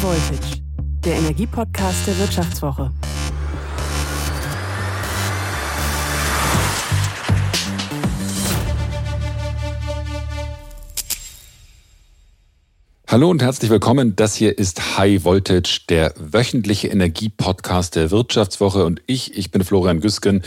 Voltage, 0.00 0.62
der 1.04 1.16
Energiepodcast 1.16 2.06
der 2.06 2.18
Wirtschaftswoche. 2.18 2.90
Hallo 13.12 13.28
und 13.28 13.42
herzlich 13.42 13.70
willkommen. 13.70 14.16
Das 14.16 14.34
hier 14.34 14.56
ist 14.56 14.96
High 14.96 15.22
Voltage, 15.22 15.80
der 15.90 16.14
wöchentliche 16.16 16.88
Energiepodcast 16.88 17.94
der 17.94 18.10
Wirtschaftswoche. 18.10 18.86
Und 18.86 19.02
ich, 19.04 19.36
ich 19.36 19.50
bin 19.50 19.64
Florian 19.64 20.00
Güsken, 20.00 20.40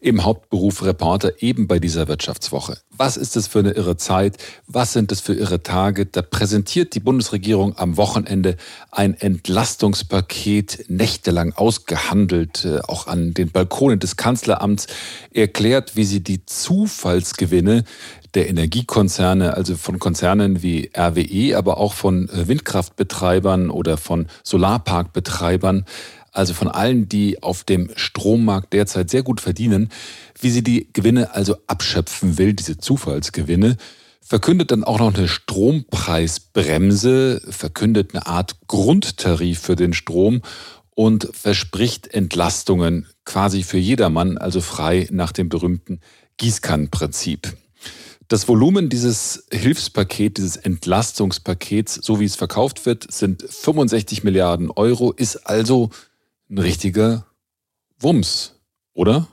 im 0.00 0.22
Hauptberuf 0.22 0.84
Reporter 0.84 1.42
eben 1.42 1.66
bei 1.66 1.80
dieser 1.80 2.06
Wirtschaftswoche. 2.06 2.78
Was 2.96 3.16
ist 3.16 3.34
das 3.34 3.48
für 3.48 3.58
eine 3.58 3.72
irre 3.72 3.96
Zeit? 3.96 4.36
Was 4.68 4.92
sind 4.92 5.10
das 5.10 5.20
für 5.20 5.34
irre 5.34 5.64
Tage? 5.64 6.06
Da 6.06 6.22
präsentiert 6.22 6.94
die 6.94 7.00
Bundesregierung 7.00 7.76
am 7.76 7.96
Wochenende 7.96 8.56
ein 8.92 9.14
Entlastungspaket, 9.14 10.84
nächtelang 10.86 11.54
ausgehandelt, 11.54 12.64
äh, 12.64 12.82
auch 12.86 13.08
an 13.08 13.34
den 13.34 13.50
Balkonen 13.50 13.98
des 13.98 14.16
Kanzleramts, 14.16 14.86
erklärt, 15.32 15.96
wie 15.96 16.04
sie 16.04 16.22
die 16.22 16.46
Zufallsgewinne 16.46 17.82
der 18.34 18.48
Energiekonzerne, 18.48 19.54
also 19.54 19.76
von 19.76 19.98
Konzernen 19.98 20.62
wie 20.62 20.90
RWE, 20.96 21.56
aber 21.56 21.78
auch 21.78 21.94
von 21.94 22.28
äh, 22.28 22.48
Windkraftbetreibern 22.48 23.70
oder 23.70 23.96
von 23.96 24.26
Solarparkbetreibern, 24.42 25.86
also 26.32 26.54
von 26.54 26.68
allen, 26.68 27.08
die 27.08 27.42
auf 27.42 27.64
dem 27.64 27.90
Strommarkt 27.94 28.72
derzeit 28.72 29.10
sehr 29.10 29.22
gut 29.22 29.40
verdienen, 29.40 29.90
wie 30.40 30.50
sie 30.50 30.62
die 30.62 30.88
Gewinne 30.92 31.34
also 31.34 31.56
abschöpfen 31.66 32.38
will, 32.38 32.54
diese 32.54 32.78
Zufallsgewinne, 32.78 33.76
verkündet 34.22 34.70
dann 34.70 34.84
auch 34.84 34.98
noch 34.98 35.14
eine 35.14 35.28
Strompreisbremse, 35.28 37.42
verkündet 37.50 38.14
eine 38.14 38.26
Art 38.26 38.56
Grundtarif 38.66 39.60
für 39.60 39.76
den 39.76 39.92
Strom 39.92 40.40
und 40.94 41.28
verspricht 41.32 42.08
Entlastungen 42.08 43.06
quasi 43.24 43.62
für 43.62 43.78
jedermann, 43.78 44.38
also 44.38 44.62
frei 44.62 45.06
nach 45.10 45.32
dem 45.32 45.50
berühmten 45.50 46.00
Gießkannenprinzip. 46.38 47.52
Das 48.32 48.48
Volumen 48.48 48.88
dieses 48.88 49.44
Hilfspakets, 49.52 50.32
dieses 50.36 50.56
Entlastungspakets, 50.56 51.96
so 51.96 52.18
wie 52.18 52.24
es 52.24 52.34
verkauft 52.34 52.86
wird, 52.86 53.12
sind 53.12 53.42
65 53.46 54.24
Milliarden 54.24 54.70
Euro, 54.70 55.12
ist 55.12 55.36
also 55.46 55.90
ein 56.48 56.56
richtiger 56.56 57.26
Wumms, 58.00 58.54
oder? 58.94 59.28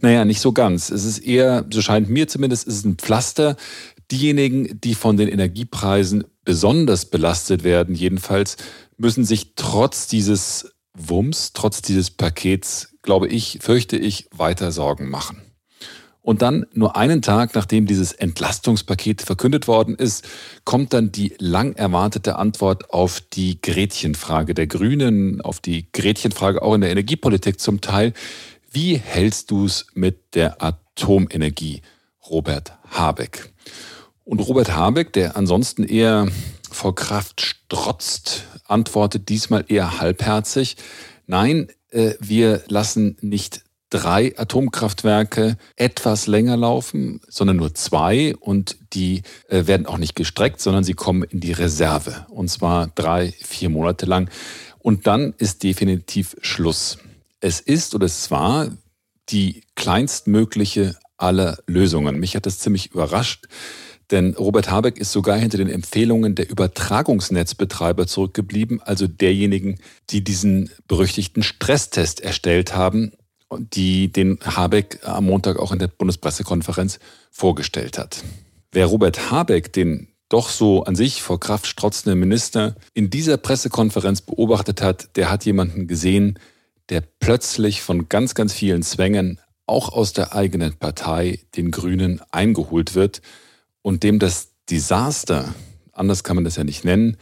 Naja, 0.00 0.24
nicht 0.24 0.40
so 0.40 0.52
ganz. 0.52 0.88
Es 0.88 1.04
ist 1.04 1.18
eher, 1.18 1.66
so 1.70 1.82
scheint 1.82 2.08
mir 2.08 2.28
zumindest, 2.28 2.66
es 2.66 2.76
ist 2.76 2.86
ein 2.86 2.96
Pflaster. 2.96 3.56
Diejenigen, 4.10 4.80
die 4.80 4.94
von 4.94 5.18
den 5.18 5.28
Energiepreisen 5.28 6.24
besonders 6.46 7.04
belastet 7.04 7.62
werden, 7.62 7.94
jedenfalls, 7.94 8.56
müssen 8.96 9.26
sich 9.26 9.52
trotz 9.54 10.06
dieses 10.06 10.72
Wumms, 10.94 11.52
trotz 11.52 11.82
dieses 11.82 12.10
Pakets, 12.10 12.94
glaube 13.02 13.28
ich, 13.28 13.58
fürchte 13.60 13.98
ich, 13.98 14.30
weiter 14.32 14.72
Sorgen 14.72 15.10
machen. 15.10 15.42
Und 16.28 16.42
dann 16.42 16.66
nur 16.74 16.94
einen 16.94 17.22
Tag, 17.22 17.54
nachdem 17.54 17.86
dieses 17.86 18.12
Entlastungspaket 18.12 19.22
verkündet 19.22 19.66
worden 19.66 19.94
ist, 19.94 20.28
kommt 20.64 20.92
dann 20.92 21.10
die 21.10 21.34
lang 21.38 21.72
erwartete 21.72 22.36
Antwort 22.36 22.90
auf 22.90 23.22
die 23.22 23.62
Gretchenfrage 23.62 24.52
der 24.52 24.66
Grünen, 24.66 25.40
auf 25.40 25.58
die 25.60 25.90
Gretchenfrage 25.90 26.60
auch 26.60 26.74
in 26.74 26.82
der 26.82 26.90
Energiepolitik 26.90 27.58
zum 27.58 27.80
Teil. 27.80 28.12
Wie 28.70 28.98
hältst 28.98 29.50
du 29.50 29.64
es 29.64 29.86
mit 29.94 30.34
der 30.34 30.62
Atomenergie, 30.62 31.80
Robert 32.28 32.74
Habeck? 32.90 33.50
Und 34.22 34.40
Robert 34.40 34.76
Habeck, 34.76 35.14
der 35.14 35.34
ansonsten 35.34 35.82
eher 35.82 36.28
vor 36.70 36.94
Kraft 36.94 37.40
strotzt, 37.40 38.44
antwortet 38.66 39.30
diesmal 39.30 39.64
eher 39.66 39.98
halbherzig. 39.98 40.76
Nein, 41.26 41.68
äh, 41.90 42.16
wir 42.20 42.64
lassen 42.68 43.16
nicht 43.22 43.62
drei 43.90 44.38
Atomkraftwerke 44.38 45.56
etwas 45.76 46.26
länger 46.26 46.56
laufen, 46.56 47.20
sondern 47.28 47.56
nur 47.56 47.74
zwei 47.74 48.34
und 48.36 48.76
die 48.92 49.22
äh, 49.48 49.66
werden 49.66 49.86
auch 49.86 49.98
nicht 49.98 50.14
gestreckt, 50.14 50.60
sondern 50.60 50.84
sie 50.84 50.94
kommen 50.94 51.22
in 51.22 51.40
die 51.40 51.52
Reserve 51.52 52.26
und 52.28 52.48
zwar 52.48 52.88
drei, 52.94 53.32
vier 53.40 53.70
Monate 53.70 54.06
lang 54.06 54.30
und 54.78 55.06
dann 55.06 55.34
ist 55.38 55.62
definitiv 55.62 56.36
Schluss. 56.42 56.98
Es 57.40 57.60
ist 57.60 57.94
oder 57.94 58.06
es 58.06 58.30
war 58.30 58.70
die 59.30 59.62
kleinstmögliche 59.74 60.96
aller 61.16 61.58
Lösungen. 61.66 62.18
Mich 62.18 62.36
hat 62.36 62.46
das 62.46 62.58
ziemlich 62.58 62.92
überrascht. 62.92 63.46
Denn 64.10 64.34
Robert 64.34 64.70
Habeck 64.70 64.96
ist 64.96 65.12
sogar 65.12 65.36
hinter 65.36 65.58
den 65.58 65.68
Empfehlungen 65.68 66.34
der 66.34 66.48
Übertragungsnetzbetreiber 66.48 68.06
zurückgeblieben, 68.06 68.80
also 68.80 69.06
derjenigen, 69.06 69.78
die 70.08 70.24
diesen 70.24 70.70
berüchtigten 70.86 71.42
Stresstest 71.42 72.20
erstellt 72.20 72.74
haben 72.74 73.12
die 73.56 74.12
den 74.12 74.38
Habeck 74.44 75.00
am 75.04 75.26
Montag 75.26 75.58
auch 75.58 75.72
in 75.72 75.78
der 75.78 75.88
Bundespressekonferenz 75.88 76.98
vorgestellt 77.30 77.98
hat. 77.98 78.22
Wer 78.72 78.86
Robert 78.86 79.30
Habeck, 79.30 79.72
den 79.72 80.08
doch 80.28 80.50
so 80.50 80.84
an 80.84 80.94
sich 80.94 81.22
vor 81.22 81.40
Kraft 81.40 81.66
strotzenden 81.66 82.20
Minister, 82.20 82.74
in 82.92 83.08
dieser 83.08 83.38
Pressekonferenz 83.38 84.20
beobachtet 84.20 84.82
hat, 84.82 85.16
der 85.16 85.30
hat 85.30 85.46
jemanden 85.46 85.86
gesehen, 85.86 86.38
der 86.90 87.00
plötzlich 87.00 87.82
von 87.82 88.08
ganz, 88.08 88.34
ganz 88.34 88.52
vielen 88.52 88.82
Zwängen, 88.82 89.40
auch 89.66 89.92
aus 89.92 90.12
der 90.12 90.34
eigenen 90.34 90.74
Partei, 90.74 91.40
den 91.56 91.70
Grünen, 91.70 92.20
eingeholt 92.30 92.94
wird 92.94 93.20
und 93.82 94.02
dem 94.02 94.18
das 94.18 94.48
Desaster, 94.70 95.54
anders 95.92 96.24
kann 96.24 96.36
man 96.36 96.44
das 96.44 96.56
ja 96.56 96.64
nicht 96.64 96.84
nennen, 96.84 97.16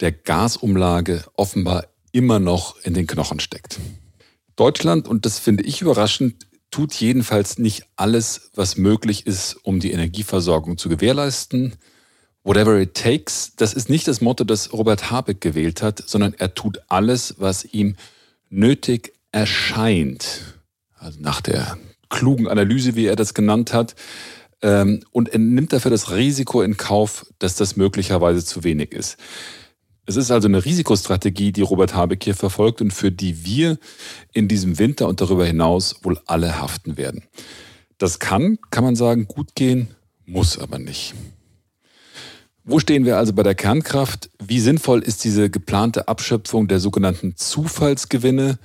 der 0.00 0.12
Gasumlage 0.12 1.24
offenbar 1.36 1.86
immer 2.10 2.38
noch 2.38 2.76
in 2.82 2.94
den 2.94 3.06
Knochen 3.06 3.40
steckt. 3.40 3.78
Deutschland, 4.56 5.08
und 5.08 5.26
das 5.26 5.38
finde 5.38 5.64
ich 5.64 5.80
überraschend, 5.80 6.46
tut 6.70 6.94
jedenfalls 6.94 7.58
nicht 7.58 7.84
alles, 7.96 8.50
was 8.54 8.76
möglich 8.76 9.26
ist, 9.26 9.56
um 9.62 9.78
die 9.78 9.92
Energieversorgung 9.92 10.78
zu 10.78 10.88
gewährleisten. 10.88 11.74
Whatever 12.44 12.80
it 12.80 12.94
takes, 12.94 13.52
das 13.56 13.72
ist 13.74 13.88
nicht 13.88 14.08
das 14.08 14.20
Motto, 14.20 14.42
das 14.42 14.72
Robert 14.72 15.10
Habeck 15.10 15.40
gewählt 15.40 15.82
hat, 15.82 16.02
sondern 16.06 16.34
er 16.34 16.54
tut 16.54 16.80
alles, 16.88 17.36
was 17.38 17.64
ihm 17.64 17.96
nötig 18.48 19.12
erscheint. 19.30 20.56
Also 20.96 21.20
nach 21.20 21.40
der 21.40 21.76
klugen 22.08 22.48
Analyse, 22.48 22.96
wie 22.96 23.06
er 23.06 23.16
das 23.16 23.34
genannt 23.34 23.72
hat. 23.72 23.94
Ähm, 24.60 25.02
und 25.10 25.28
er 25.28 25.38
nimmt 25.38 25.72
dafür 25.72 25.90
das 25.90 26.10
Risiko 26.10 26.62
in 26.62 26.76
Kauf, 26.76 27.26
dass 27.38 27.56
das 27.56 27.76
möglicherweise 27.76 28.44
zu 28.44 28.64
wenig 28.64 28.92
ist. 28.92 29.16
Es 30.04 30.16
ist 30.16 30.30
also 30.32 30.48
eine 30.48 30.64
Risikostrategie, 30.64 31.52
die 31.52 31.60
Robert 31.60 31.94
Habeck 31.94 32.24
hier 32.24 32.34
verfolgt 32.34 32.80
und 32.80 32.92
für 32.92 33.12
die 33.12 33.44
wir 33.44 33.78
in 34.32 34.48
diesem 34.48 34.78
Winter 34.78 35.06
und 35.06 35.20
darüber 35.20 35.46
hinaus 35.46 35.96
wohl 36.02 36.18
alle 36.26 36.60
haften 36.60 36.96
werden. 36.96 37.22
Das 37.98 38.18
kann, 38.18 38.58
kann 38.70 38.82
man 38.82 38.96
sagen, 38.96 39.28
gut 39.28 39.54
gehen, 39.54 39.94
muss 40.26 40.58
aber 40.58 40.78
nicht. 40.78 41.14
Wo 42.64 42.80
stehen 42.80 43.04
wir 43.04 43.16
also 43.16 43.32
bei 43.32 43.44
der 43.44 43.54
Kernkraft? 43.54 44.30
Wie 44.44 44.60
sinnvoll 44.60 45.02
ist 45.02 45.22
diese 45.24 45.50
geplante 45.50 46.08
Abschöpfung 46.08 46.66
der 46.66 46.80
sogenannten 46.80 47.36
Zufallsgewinne? 47.36 48.58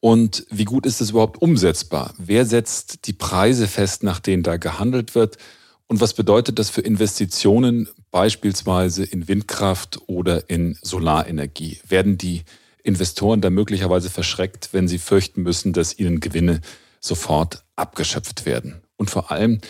Und 0.00 0.46
wie 0.50 0.64
gut 0.66 0.84
ist 0.84 1.00
es 1.00 1.10
überhaupt 1.10 1.40
umsetzbar? 1.40 2.12
Wer 2.18 2.44
setzt 2.44 3.06
die 3.06 3.14
Preise 3.14 3.68
fest, 3.68 4.02
nach 4.02 4.20
denen 4.20 4.42
da 4.42 4.58
gehandelt 4.58 5.14
wird? 5.14 5.38
Und 5.86 6.00
was 6.00 6.12
bedeutet 6.14 6.58
das 6.58 6.68
für 6.68 6.80
Investitionen 6.82 7.88
beispielsweise 8.14 9.02
in 9.02 9.26
Windkraft 9.26 10.02
oder 10.06 10.48
in 10.48 10.78
Solarenergie? 10.80 11.80
Werden 11.88 12.16
die 12.16 12.42
Investoren 12.84 13.40
da 13.40 13.50
möglicherweise 13.50 14.08
verschreckt, 14.08 14.68
wenn 14.70 14.86
sie 14.86 14.98
fürchten 14.98 15.42
müssen, 15.42 15.72
dass 15.72 15.98
ihnen 15.98 16.20
Gewinne 16.20 16.60
sofort 17.00 17.64
abgeschöpft 17.74 18.46
werden? 18.46 18.82
Und 18.96 19.10
vor 19.10 19.32
allem, 19.32 19.60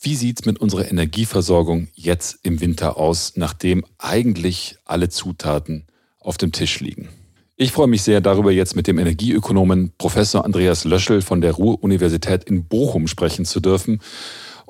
wie 0.00 0.14
sieht 0.14 0.38
es 0.38 0.46
mit 0.46 0.60
unserer 0.60 0.88
Energieversorgung 0.88 1.88
jetzt 1.92 2.38
im 2.44 2.60
Winter 2.60 2.98
aus, 2.98 3.32
nachdem 3.34 3.84
eigentlich 3.98 4.76
alle 4.84 5.08
Zutaten 5.08 5.88
auf 6.20 6.38
dem 6.38 6.52
Tisch 6.52 6.78
liegen? 6.78 7.08
Ich 7.56 7.72
freue 7.72 7.88
mich 7.88 8.02
sehr 8.02 8.20
darüber, 8.20 8.52
jetzt 8.52 8.76
mit 8.76 8.86
dem 8.86 8.98
Energieökonomen 8.98 9.90
Professor 9.98 10.44
Andreas 10.44 10.84
Löschel 10.84 11.20
von 11.20 11.40
der 11.40 11.50
Ruhr-Universität 11.50 12.44
in 12.44 12.62
Bochum 12.62 13.08
sprechen 13.08 13.44
zu 13.44 13.58
dürfen. 13.58 13.98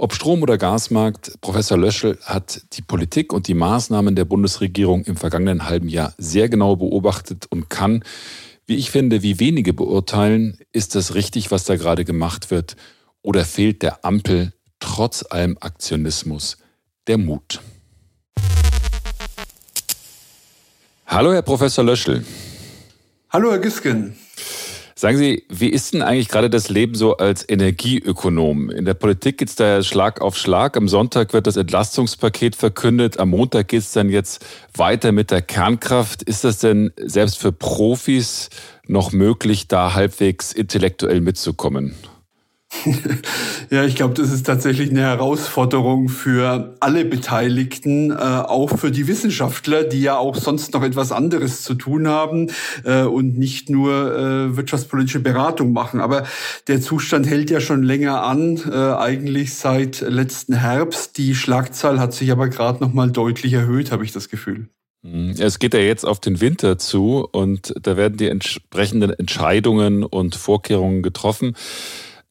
Ob 0.00 0.14
Strom- 0.14 0.42
oder 0.42 0.58
Gasmarkt, 0.58 1.40
Professor 1.40 1.76
Löschel 1.76 2.20
hat 2.22 2.62
die 2.74 2.82
Politik 2.82 3.32
und 3.32 3.48
die 3.48 3.54
Maßnahmen 3.54 4.14
der 4.14 4.24
Bundesregierung 4.24 5.02
im 5.02 5.16
vergangenen 5.16 5.68
halben 5.68 5.88
Jahr 5.88 6.14
sehr 6.18 6.48
genau 6.48 6.76
beobachtet 6.76 7.46
und 7.50 7.68
kann, 7.68 8.04
wie 8.64 8.76
ich 8.76 8.92
finde, 8.92 9.24
wie 9.24 9.40
wenige 9.40 9.72
beurteilen, 9.72 10.56
ist 10.70 10.94
das 10.94 11.16
richtig, 11.16 11.50
was 11.50 11.64
da 11.64 11.74
gerade 11.74 12.04
gemacht 12.04 12.52
wird, 12.52 12.76
oder 13.22 13.44
fehlt 13.44 13.82
der 13.82 14.04
Ampel 14.04 14.52
trotz 14.78 15.24
allem 15.28 15.58
Aktionismus 15.58 16.58
der 17.08 17.18
Mut? 17.18 17.60
Hallo, 21.06 21.32
Herr 21.32 21.42
Professor 21.42 21.82
Löschel. 21.82 22.24
Hallo, 23.30 23.50
Herr 23.50 23.58
Gisken. 23.58 24.16
Sagen 24.98 25.16
Sie, 25.16 25.44
wie 25.48 25.68
ist 25.68 25.94
denn 25.94 26.02
eigentlich 26.02 26.26
gerade 26.26 26.50
das 26.50 26.70
Leben 26.70 26.96
so 26.96 27.18
als 27.18 27.48
Energieökonom? 27.48 28.68
In 28.68 28.84
der 28.84 28.94
Politik 28.94 29.38
geht 29.38 29.48
es 29.48 29.54
da 29.54 29.76
ja 29.76 29.82
Schlag 29.84 30.20
auf 30.20 30.36
Schlag. 30.36 30.76
Am 30.76 30.88
Sonntag 30.88 31.32
wird 31.32 31.46
das 31.46 31.56
Entlastungspaket 31.56 32.56
verkündet. 32.56 33.20
Am 33.20 33.28
Montag 33.28 33.68
geht 33.68 33.82
es 33.82 33.92
dann 33.92 34.10
jetzt 34.10 34.44
weiter 34.74 35.12
mit 35.12 35.30
der 35.30 35.40
Kernkraft. 35.40 36.24
Ist 36.24 36.42
das 36.42 36.58
denn 36.58 36.90
selbst 36.96 37.38
für 37.38 37.52
Profis 37.52 38.50
noch 38.88 39.12
möglich, 39.12 39.68
da 39.68 39.94
halbwegs 39.94 40.50
intellektuell 40.50 41.20
mitzukommen? 41.20 41.94
ja, 43.70 43.84
ich 43.84 43.94
glaube, 43.94 44.14
das 44.14 44.32
ist 44.32 44.46
tatsächlich 44.46 44.90
eine 44.90 45.02
Herausforderung 45.02 46.08
für 46.08 46.76
alle 46.80 47.04
Beteiligten, 47.04 48.10
äh, 48.10 48.14
auch 48.14 48.78
für 48.78 48.90
die 48.90 49.06
Wissenschaftler, 49.06 49.84
die 49.84 50.00
ja 50.00 50.16
auch 50.16 50.36
sonst 50.36 50.74
noch 50.74 50.82
etwas 50.82 51.12
anderes 51.12 51.62
zu 51.62 51.74
tun 51.74 52.08
haben 52.08 52.50
äh, 52.84 53.02
und 53.02 53.38
nicht 53.38 53.70
nur 53.70 54.16
äh, 54.16 54.56
wirtschaftspolitische 54.56 55.20
Beratung 55.20 55.72
machen. 55.72 56.00
Aber 56.00 56.24
der 56.66 56.80
Zustand 56.80 57.26
hält 57.26 57.50
ja 57.50 57.60
schon 57.60 57.82
länger 57.82 58.22
an, 58.22 58.60
äh, 58.70 58.74
eigentlich 58.74 59.54
seit 59.54 60.00
letzten 60.00 60.54
Herbst. 60.54 61.18
Die 61.18 61.34
Schlagzahl 61.34 62.00
hat 62.00 62.12
sich 62.12 62.30
aber 62.30 62.48
gerade 62.48 62.82
noch 62.82 62.92
mal 62.92 63.10
deutlich 63.10 63.52
erhöht, 63.52 63.92
habe 63.92 64.04
ich 64.04 64.12
das 64.12 64.28
Gefühl. 64.28 64.68
Mhm. 65.02 65.34
Es 65.38 65.58
geht 65.58 65.74
ja 65.74 65.80
jetzt 65.80 66.04
auf 66.04 66.20
den 66.20 66.40
Winter 66.40 66.78
zu 66.78 67.26
und 67.30 67.74
da 67.80 67.96
werden 67.96 68.16
die 68.16 68.28
entsprechenden 68.28 69.10
Entscheidungen 69.10 70.04
und 70.04 70.34
Vorkehrungen 70.34 71.02
getroffen. 71.02 71.54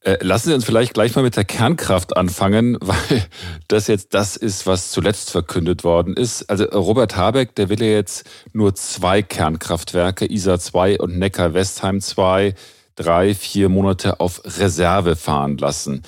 Äh, 0.00 0.18
lassen 0.20 0.50
Sie 0.50 0.54
uns 0.54 0.64
vielleicht 0.64 0.94
gleich 0.94 1.16
mal 1.16 1.22
mit 1.22 1.36
der 1.36 1.44
Kernkraft 1.44 2.16
anfangen, 2.16 2.76
weil 2.80 3.26
das 3.66 3.88
jetzt 3.88 4.14
das 4.14 4.36
ist, 4.36 4.66
was 4.66 4.90
zuletzt 4.90 5.30
verkündet 5.30 5.82
worden 5.82 6.16
ist. 6.16 6.48
Also 6.48 6.64
Robert 6.64 7.16
Habeck, 7.16 7.54
der 7.56 7.68
will 7.68 7.82
ja 7.82 7.88
jetzt 7.88 8.24
nur 8.52 8.74
zwei 8.74 9.22
Kernkraftwerke, 9.22 10.30
ISA 10.30 10.58
2 10.58 11.00
und 11.00 11.18
Neckar-Westheim 11.18 12.00
2, 12.00 12.54
drei, 12.94 13.34
vier 13.34 13.68
Monate 13.68 14.20
auf 14.20 14.42
Reserve 14.44 15.16
fahren 15.16 15.56
lassen. 15.58 16.02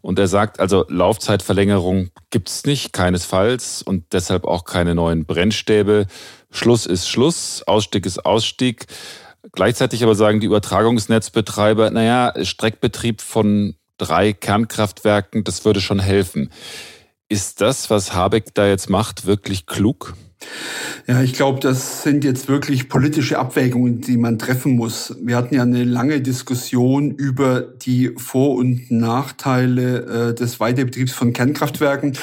Und 0.00 0.18
er 0.18 0.28
sagt 0.28 0.60
also, 0.60 0.84
Laufzeitverlängerung 0.88 2.10
gibt's 2.30 2.64
nicht, 2.64 2.92
keinesfalls 2.92 3.82
und 3.82 4.04
deshalb 4.12 4.44
auch 4.44 4.64
keine 4.64 4.94
neuen 4.94 5.24
Brennstäbe. 5.24 6.06
Schluss 6.50 6.86
ist 6.86 7.08
Schluss, 7.08 7.62
Ausstieg 7.66 8.06
ist 8.06 8.24
Ausstieg. 8.24 8.86
Gleichzeitig 9.50 10.02
aber 10.04 10.14
sagen 10.14 10.40
die 10.40 10.46
Übertragungsnetzbetreiber, 10.46 11.90
naja, 11.90 12.32
Streckbetrieb 12.44 13.20
von 13.20 13.74
drei 13.98 14.32
Kernkraftwerken, 14.32 15.42
das 15.44 15.64
würde 15.64 15.80
schon 15.80 15.98
helfen. 15.98 16.50
Ist 17.28 17.60
das, 17.60 17.90
was 17.90 18.14
Habeck 18.14 18.54
da 18.54 18.66
jetzt 18.66 18.90
macht, 18.90 19.26
wirklich 19.26 19.66
klug? 19.66 20.14
Ja, 21.06 21.22
ich 21.22 21.32
glaube, 21.32 21.60
das 21.60 22.02
sind 22.02 22.24
jetzt 22.24 22.48
wirklich 22.48 22.88
politische 22.88 23.38
Abwägungen, 23.38 24.00
die 24.00 24.16
man 24.16 24.38
treffen 24.38 24.76
muss. 24.76 25.14
Wir 25.20 25.36
hatten 25.36 25.54
ja 25.54 25.62
eine 25.62 25.84
lange 25.84 26.20
Diskussion 26.20 27.10
über 27.10 27.60
die 27.60 28.12
Vor- 28.16 28.56
und 28.56 28.90
Nachteile 28.90 30.30
äh, 30.30 30.34
des 30.34 30.60
Weiterbetriebs 30.60 31.12
von 31.12 31.32
Kernkraftwerken. 31.32 32.16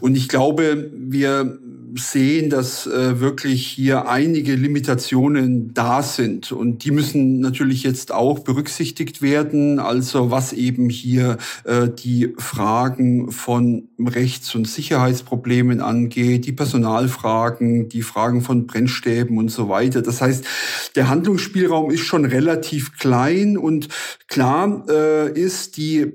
Und 0.00 0.16
ich 0.16 0.28
glaube, 0.28 0.90
wir 0.92 1.58
sehen, 1.96 2.50
dass 2.50 2.86
äh, 2.86 3.20
wirklich 3.20 3.66
hier 3.66 4.08
einige 4.08 4.54
Limitationen 4.54 5.72
da 5.74 6.02
sind. 6.02 6.52
Und 6.52 6.84
die 6.84 6.90
müssen 6.90 7.40
natürlich 7.40 7.82
jetzt 7.82 8.12
auch 8.12 8.40
berücksichtigt 8.40 9.22
werden. 9.22 9.78
Also 9.78 10.30
was 10.30 10.52
eben 10.52 10.88
hier 10.88 11.38
äh, 11.64 11.88
die 11.88 12.34
Fragen 12.38 13.32
von 13.32 13.88
Rechts- 13.98 14.54
und 14.54 14.66
Sicherheitsproblemen 14.66 15.80
angeht, 15.80 16.46
die 16.46 16.52
Personalfragen, 16.52 17.88
die 17.88 18.02
Fragen 18.02 18.42
von 18.42 18.66
Brennstäben 18.66 19.38
und 19.38 19.50
so 19.50 19.68
weiter. 19.68 20.02
Das 20.02 20.20
heißt, 20.20 20.44
der 20.94 21.08
Handlungsspielraum 21.08 21.90
ist 21.90 22.00
schon 22.00 22.24
relativ 22.24 22.98
klein 22.98 23.56
und 23.56 23.88
klar 24.28 24.84
äh, 24.88 25.32
ist, 25.32 25.76
die 25.76 26.12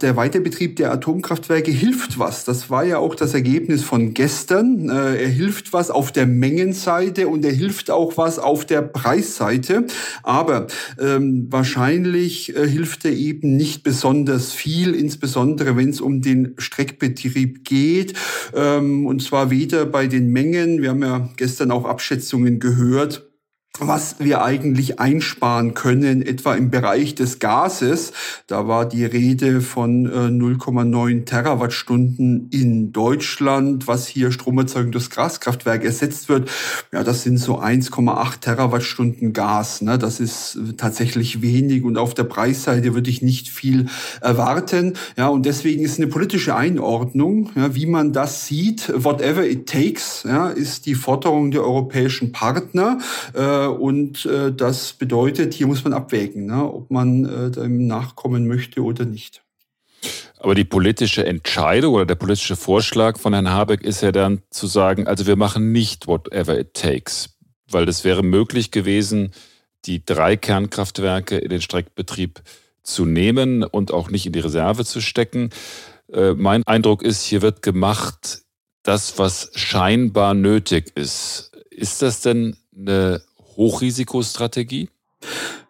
der 0.00 0.16
Weiterbetrieb 0.16 0.76
der 0.76 0.92
Atomkraftwerke 0.92 1.70
hilft 1.70 2.18
was. 2.18 2.44
Das 2.44 2.70
war 2.70 2.84
ja 2.84 2.98
auch 2.98 3.14
das 3.14 3.34
Ergebnis 3.34 3.82
von 3.82 4.14
gestern. 4.14 4.88
Äh, 4.88 5.22
er 5.22 5.28
hilft 5.28 5.72
was 5.72 5.90
auf 5.90 6.12
der 6.12 6.26
Mengenseite 6.26 7.28
und 7.28 7.44
er 7.44 7.52
hilft 7.52 7.90
auch 7.90 8.16
was 8.16 8.38
auf 8.38 8.64
der 8.64 8.82
Preisseite. 8.82 9.86
Aber 10.22 10.66
ähm, 11.00 11.46
wahrscheinlich 11.50 12.56
äh, 12.56 12.68
hilft 12.68 13.04
er 13.04 13.12
eben 13.12 13.56
nicht 13.56 13.82
besonders 13.82 14.52
viel, 14.52 14.94
insbesondere 14.94 15.76
wenn 15.76 15.90
es 15.90 16.00
um 16.00 16.22
den 16.22 16.54
Streckbetrieb 16.58 17.64
geht. 17.64 18.14
Ähm, 18.54 19.06
und 19.06 19.22
zwar 19.22 19.50
weder 19.50 19.86
bei 19.86 20.06
den 20.06 20.28
Mengen, 20.28 20.82
wir 20.82 20.90
haben 20.90 21.02
ja 21.02 21.28
gestern 21.36 21.70
auch 21.70 21.84
Abschätzungen 21.84 22.60
gehört, 22.60 23.31
was 23.80 24.16
wir 24.18 24.44
eigentlich 24.44 25.00
einsparen 25.00 25.72
können, 25.72 26.20
etwa 26.20 26.54
im 26.54 26.70
Bereich 26.70 27.14
des 27.14 27.38
Gases. 27.38 28.12
Da 28.46 28.68
war 28.68 28.86
die 28.86 29.04
Rede 29.06 29.62
von 29.62 30.06
0,9 30.06 31.10
äh, 31.10 31.24
Terawattstunden 31.24 32.50
in 32.50 32.92
Deutschland, 32.92 33.88
was 33.88 34.06
hier 34.06 34.30
Stromerzeugung 34.30 34.92
durch 34.92 35.08
Gaskraftwerk 35.08 35.84
ersetzt 35.84 36.28
wird. 36.28 36.50
Ja, 36.92 37.02
das 37.02 37.22
sind 37.22 37.38
so 37.38 37.60
1,8 37.60 38.40
Terawattstunden 38.40 39.32
Gas. 39.32 39.80
Ne? 39.80 39.96
Das 39.96 40.20
ist 40.20 40.56
äh, 40.56 40.74
tatsächlich 40.74 41.40
wenig 41.40 41.82
und 41.82 41.96
auf 41.96 42.12
der 42.12 42.24
Preisseite 42.24 42.94
würde 42.94 43.08
ich 43.08 43.22
nicht 43.22 43.48
viel 43.48 43.86
erwarten. 44.20 44.94
Ja, 45.16 45.28
und 45.28 45.46
deswegen 45.46 45.82
ist 45.82 45.98
eine 45.98 46.08
politische 46.08 46.54
Einordnung, 46.54 47.50
ja, 47.56 47.74
wie 47.74 47.86
man 47.86 48.12
das 48.12 48.46
sieht, 48.46 48.92
whatever 48.94 49.46
it 49.46 49.66
takes, 49.66 50.24
ja, 50.28 50.48
ist 50.48 50.84
die 50.84 50.94
Forderung 50.94 51.50
der 51.50 51.62
europäischen 51.62 52.32
Partner. 52.32 52.98
Äh, 53.32 53.61
und 53.70 54.26
äh, 54.26 54.52
das 54.52 54.92
bedeutet, 54.92 55.54
hier 55.54 55.66
muss 55.66 55.84
man 55.84 55.92
abwägen, 55.92 56.46
ne, 56.46 56.64
ob 56.64 56.90
man 56.90 57.24
äh, 57.24 57.50
dem 57.50 57.86
nachkommen 57.86 58.46
möchte 58.46 58.82
oder 58.82 59.04
nicht. 59.04 59.42
Aber 60.38 60.54
die 60.54 60.64
politische 60.64 61.24
Entscheidung 61.24 61.94
oder 61.94 62.06
der 62.06 62.16
politische 62.16 62.56
Vorschlag 62.56 63.18
von 63.18 63.32
Herrn 63.32 63.50
Habeck 63.50 63.82
ist 63.82 64.02
ja 64.02 64.10
dann 64.10 64.42
zu 64.50 64.66
sagen, 64.66 65.06
also 65.06 65.26
wir 65.26 65.36
machen 65.36 65.70
nicht 65.72 66.08
whatever 66.08 66.58
it 66.58 66.74
takes, 66.74 67.36
weil 67.70 67.86
das 67.86 68.02
wäre 68.02 68.22
möglich 68.22 68.72
gewesen, 68.72 69.32
die 69.84 70.04
drei 70.04 70.36
Kernkraftwerke 70.36 71.38
in 71.38 71.48
den 71.48 71.60
Streckbetrieb 71.62 72.42
zu 72.82 73.04
nehmen 73.04 73.62
und 73.62 73.92
auch 73.92 74.10
nicht 74.10 74.26
in 74.26 74.32
die 74.32 74.40
Reserve 74.40 74.84
zu 74.84 75.00
stecken. 75.00 75.50
Mein 76.08 76.64
Eindruck 76.66 77.02
ist, 77.02 77.22
hier 77.22 77.42
wird 77.42 77.62
gemacht, 77.62 78.42
das, 78.82 79.18
was 79.18 79.50
scheinbar 79.54 80.34
nötig 80.34 80.92
ist. 80.96 81.52
Ist 81.70 82.02
das 82.02 82.20
denn 82.20 82.56
eine 82.76 83.22
Hochrisikostrategie? 83.56 84.88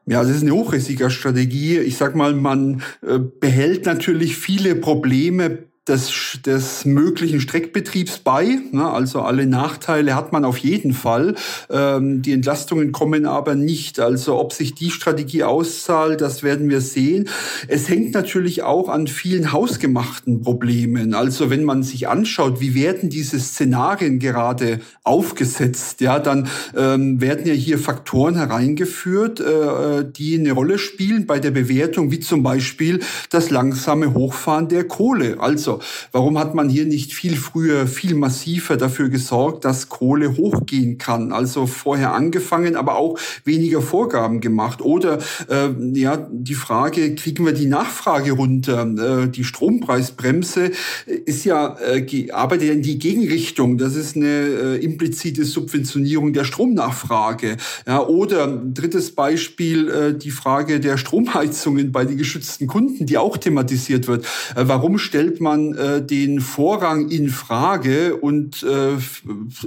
Ja, 0.06 0.22
das 0.22 0.30
ist 0.32 0.42
eine 0.42 0.52
Hochrisikostrategie. 0.52 1.78
Ich 1.78 1.96
sag 1.96 2.16
mal, 2.16 2.34
man 2.34 2.82
äh, 3.06 3.18
behält 3.18 3.86
natürlich 3.86 4.36
viele 4.36 4.74
Probleme 4.74 5.64
des, 5.88 6.38
des 6.46 6.84
möglichen 6.84 7.40
Streckbetriebs 7.40 8.18
bei. 8.18 8.60
Ne? 8.70 8.88
Also 8.88 9.22
alle 9.22 9.46
Nachteile 9.46 10.14
hat 10.14 10.30
man 10.30 10.44
auf 10.44 10.58
jeden 10.58 10.92
Fall. 10.92 11.34
Ähm, 11.70 12.22
die 12.22 12.32
Entlastungen 12.32 12.92
kommen 12.92 13.26
aber 13.26 13.56
nicht. 13.56 13.98
Also 13.98 14.38
ob 14.38 14.52
sich 14.52 14.76
die 14.76 14.90
Strategie 14.90 15.42
auszahlt, 15.42 16.20
das 16.20 16.44
werden 16.44 16.68
wir 16.68 16.80
sehen. 16.80 17.28
Es 17.66 17.88
hängt 17.88 18.14
natürlich 18.14 18.62
auch 18.62 18.88
an 18.88 19.08
vielen 19.08 19.50
hausgemachten 19.50 20.42
Problemen. 20.42 21.14
Also 21.14 21.50
wenn 21.50 21.64
man 21.64 21.82
sich 21.82 22.08
anschaut, 22.08 22.60
wie 22.60 22.76
werden 22.76 23.10
diese 23.10 23.40
Szenarien 23.40 24.20
gerade 24.20 24.78
aufgesetzt, 25.02 26.00
ja, 26.00 26.20
dann 26.20 26.48
ähm, 26.76 27.20
werden 27.20 27.44
ja 27.44 27.54
hier 27.54 27.80
Faktoren 27.80 28.36
hereingeführt, 28.36 29.40
äh, 29.40 30.04
die 30.04 30.38
eine 30.38 30.52
Rolle 30.52 30.78
spielen 30.78 31.26
bei 31.26 31.40
der 31.40 31.50
Bewertung, 31.50 32.12
wie 32.12 32.20
zum 32.20 32.44
Beispiel 32.44 33.00
das 33.30 33.50
langsame 33.50 34.14
Hochfahren 34.14 34.68
der 34.68 34.84
Kohle. 34.84 35.40
Also 35.40 35.71
also 35.72 35.80
warum 36.12 36.38
hat 36.38 36.54
man 36.54 36.68
hier 36.68 36.84
nicht 36.84 37.14
viel 37.14 37.36
früher, 37.36 37.86
viel 37.86 38.14
massiver 38.14 38.76
dafür 38.76 39.08
gesorgt, 39.08 39.64
dass 39.64 39.88
Kohle 39.88 40.36
hochgehen 40.36 40.98
kann? 40.98 41.32
Also 41.32 41.66
vorher 41.66 42.12
angefangen, 42.12 42.76
aber 42.76 42.96
auch 42.96 43.18
weniger 43.44 43.80
Vorgaben 43.80 44.40
gemacht. 44.40 44.82
Oder 44.82 45.18
äh, 45.48 45.70
ja, 45.94 46.28
die 46.30 46.54
Frage, 46.54 47.14
kriegen 47.14 47.46
wir 47.46 47.52
die 47.52 47.66
Nachfrage 47.66 48.32
runter? 48.32 48.82
Äh, 48.82 49.28
die 49.28 49.44
Strompreisbremse 49.44 50.72
ist 51.06 51.44
ja, 51.44 51.76
äh, 51.78 52.30
arbeitet 52.30 52.68
ja 52.68 52.74
in 52.74 52.82
die 52.82 52.98
Gegenrichtung. 52.98 53.78
Das 53.78 53.96
ist 53.96 54.16
eine 54.16 54.26
äh, 54.26 54.84
implizite 54.84 55.44
Subventionierung 55.44 56.32
der 56.32 56.44
Stromnachfrage. 56.44 57.56
Ja, 57.86 58.06
oder 58.06 58.46
drittes 58.46 59.14
Beispiel, 59.14 59.88
äh, 59.88 60.18
die 60.18 60.30
Frage 60.30 60.80
der 60.80 60.96
Stromheizungen 60.96 61.92
bei 61.92 62.04
den 62.04 62.18
geschützten 62.18 62.66
Kunden, 62.66 63.06
die 63.06 63.18
auch 63.18 63.36
thematisiert 63.36 64.08
wird. 64.08 64.24
Äh, 64.54 64.64
warum 64.66 64.98
stellt 64.98 65.40
man 65.40 65.61
man 65.62 65.76
äh, 65.76 66.04
den 66.04 66.40
Vorrang 66.40 67.08
in 67.10 67.28
Frage 67.28 68.16
und 68.16 68.62
äh, 68.62 68.96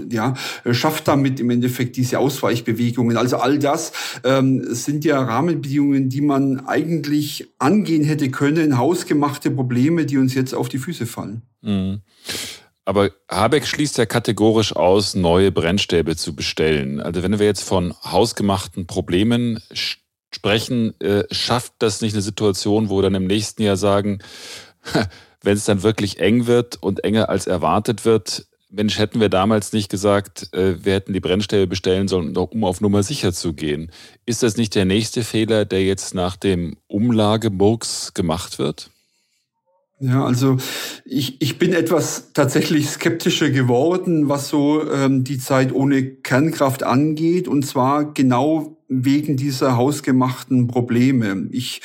ja, 0.10 0.34
schafft 0.72 1.08
damit 1.08 1.40
im 1.40 1.50
Endeffekt 1.50 1.98
diese 1.98 2.20
Ausweichbewegungen. 2.20 3.18
Also 3.18 3.38
all 3.38 3.60
das 3.60 3.92
ähm, 4.24 4.64
sind 4.74 5.06
ja 5.06 5.22
Rahmenbedingungen, 5.22 6.10
die 6.10 6.22
man 6.22 6.66
eigentlich 6.68 7.48
angehen 7.60 8.04
hätte 8.04 8.30
können, 8.30 8.78
hausgemachte 8.78 9.52
Probleme, 9.52 10.06
die 10.06 10.18
uns 10.18 10.34
jetzt 10.34 10.54
auf 10.54 10.70
die 10.70 10.80
Füße 10.80 11.06
fallen. 11.06 11.44
Mhm. 11.62 12.02
Aber 12.88 13.10
Habeck 13.30 13.66
schließt 13.66 13.98
ja 13.98 14.06
kategorisch 14.06 14.76
aus, 14.76 15.16
neue 15.16 15.52
Brennstäbe 15.52 16.16
zu 16.16 16.36
bestellen. 16.36 17.00
Also 17.00 17.24
wenn 17.24 17.40
wir 17.40 17.46
jetzt 17.48 17.64
von 17.64 17.96
hausgemachten 18.04 18.86
Problemen 18.86 19.60
sprechen, 20.36 21.00
äh, 21.02 21.24
schafft 21.32 21.74
das 21.80 22.02
nicht 22.02 22.14
eine 22.14 22.22
Situation, 22.22 22.90
wo 22.90 22.98
wir 22.98 23.04
dann 23.04 23.16
im 23.16 23.26
nächsten 23.26 23.64
Jahr 23.64 23.78
sagen, 23.78 24.20
wenn 25.46 25.58
es 25.58 25.66
dann 25.66 25.84
wirklich 25.84 26.20
eng 26.20 26.48
wird 26.48 26.82
und 26.82 27.04
enger 27.04 27.30
als 27.30 27.48
erwartet 27.48 28.06
wird, 28.06 28.48
Mensch, 28.70 28.98
hätten 29.00 29.22
wir 29.22 29.30
damals 29.30 29.72
nicht 29.72 29.90
gesagt, 29.90 30.54
äh, 30.54 30.84
wir 30.84 30.94
hätten 30.94 31.14
die 31.14 31.22
Brennstäbe 31.22 31.68
bestellen 31.68 32.08
sollen, 32.08 32.36
um 32.36 32.64
auf 32.66 32.82
Nummer 32.82 33.04
sicher 33.04 33.32
zu 33.32 33.54
gehen. 33.54 33.92
Ist 34.26 34.44
das 34.44 34.58
nicht 34.58 34.76
der 34.76 34.86
nächste 34.86 35.24
Fehler, 35.24 35.64
der 35.64 35.84
jetzt 35.84 36.14
nach 36.14 36.36
dem 36.36 36.76
Umlagemurks 36.88 38.14
gemacht 38.14 38.60
wird? 38.60 38.90
Ja, 40.00 40.26
also 40.26 40.58
ich, 41.06 41.42
ich 41.42 41.58
bin 41.58 41.72
etwas 41.72 42.34
tatsächlich 42.34 42.90
skeptischer 42.90 43.50
geworden, 43.50 44.28
was 44.28 44.50
so 44.50 44.92
ähm, 44.92 45.24
die 45.24 45.38
Zeit 45.38 45.72
ohne 45.74 46.04
Kernkraft 46.04 46.84
angeht. 46.84 47.48
Und 47.48 47.66
zwar 47.66 48.14
genau 48.14 48.75
wegen 48.88 49.36
dieser 49.36 49.78
hausgemachten 49.78 50.68
Probleme. 50.68 51.48
Ich 51.50 51.82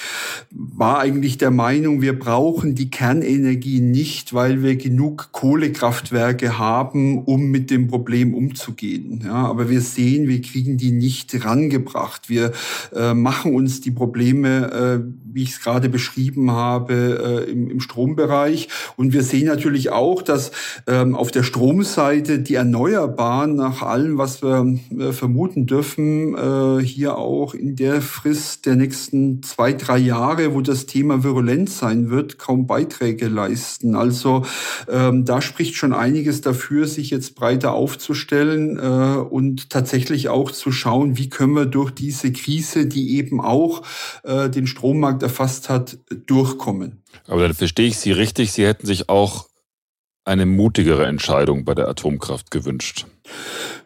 war 0.51 0.99
eigentlich 0.99 1.39
der 1.39 1.51
Meinung, 1.51 2.03
wir 2.03 2.19
brauchen 2.19 2.75
die 2.75 2.91
Kernenergie 2.91 3.81
nicht, 3.81 4.35
weil 4.35 4.63
wir 4.63 4.77
genug 4.77 5.31
Kohlekraftwerke 5.33 6.59
haben, 6.59 7.25
um 7.25 7.47
mit 7.47 7.71
dem 7.71 7.89
Problem 7.89 8.35
umzugehen. 8.35 9.23
Ja, 9.25 9.47
aber 9.47 9.71
wir 9.71 9.81
sehen, 9.81 10.29
wir 10.29 10.43
kriegen 10.43 10.77
die 10.77 10.93
nicht 10.93 11.45
rangebracht. 11.45 12.29
Wir 12.29 12.53
äh, 12.95 13.15
machen 13.15 13.55
uns 13.55 13.81
die 13.81 13.93
Probleme, 13.93 15.03
äh, 15.03 15.13
wie 15.33 15.45
ich 15.45 15.53
es 15.53 15.61
gerade 15.61 15.89
beschrieben 15.89 16.51
habe, 16.51 17.47
äh, 17.47 17.51
im, 17.51 17.71
im, 17.71 17.81
Strombereich. 17.81 18.69
Und 18.97 19.15
wir 19.15 19.23
sehen 19.23 19.47
natürlich 19.47 19.91
auch, 19.91 20.21
dass 20.21 20.51
ähm, 20.87 21.15
auf 21.15 21.31
der 21.31 21.45
Stromseite 21.45 22.41
die 22.41 22.55
Erneuerbaren 22.55 23.55
nach 23.55 23.81
allem, 23.81 24.19
was 24.19 24.43
wir 24.43 24.79
äh, 24.99 25.13
vermuten 25.13 25.67
dürfen, 25.67 26.35
äh, 26.35 26.90
hier 26.91 27.17
auch 27.17 27.55
in 27.55 27.77
der 27.77 28.03
Frist 28.03 28.67
der 28.67 28.77
nächsten 28.77 29.43
zwei, 29.43 29.73
drei 29.73 29.99
Jahre, 29.99 30.55
wo 30.55 30.61
das 30.61 30.87
Thema 30.87 31.23
virulent 31.25 31.71
sein 31.71 32.11
wird, 32.11 32.39
kaum 32.39 32.67
Beiträge 32.67 33.29
leisten. 33.29 33.95
Also 33.95 34.45
ähm, 34.89 35.25
da 35.25 35.41
spricht 35.41 35.75
schon 35.77 35.93
einiges 35.93 36.41
dafür, 36.41 36.87
sich 36.87 37.11
jetzt 37.11 37.35
breiter 37.35 37.73
aufzustellen 37.73 38.79
äh, 38.79 39.19
und 39.19 39.71
tatsächlich 39.71 40.29
auch 40.29 40.51
zu 40.51 40.73
schauen, 40.73 41.17
wie 41.17 41.29
können 41.29 41.55
wir 41.55 41.67
durch 41.67 41.91
diese 41.91 42.33
Krise, 42.33 42.87
die 42.87 43.17
eben 43.17 43.41
auch 43.41 43.83
äh, 44.23 44.51
den 44.51 44.67
Strommarkt 44.67 45.23
erfasst 45.23 45.69
hat, 45.69 45.99
durchkommen. 46.27 47.03
Aber 47.27 47.43
dann 47.43 47.55
verstehe 47.55 47.87
ich 47.89 47.99
Sie 47.99 48.13
richtig, 48.13 48.53
Sie 48.53 48.67
hätten 48.67 48.87
sich 48.87 49.09
auch 49.09 49.49
eine 50.25 50.47
mutigere 50.47 51.07
Entscheidung 51.07 51.65
bei 51.65 51.75
der 51.75 51.89
Atomkraft 51.89 52.51
gewünscht 52.51 53.07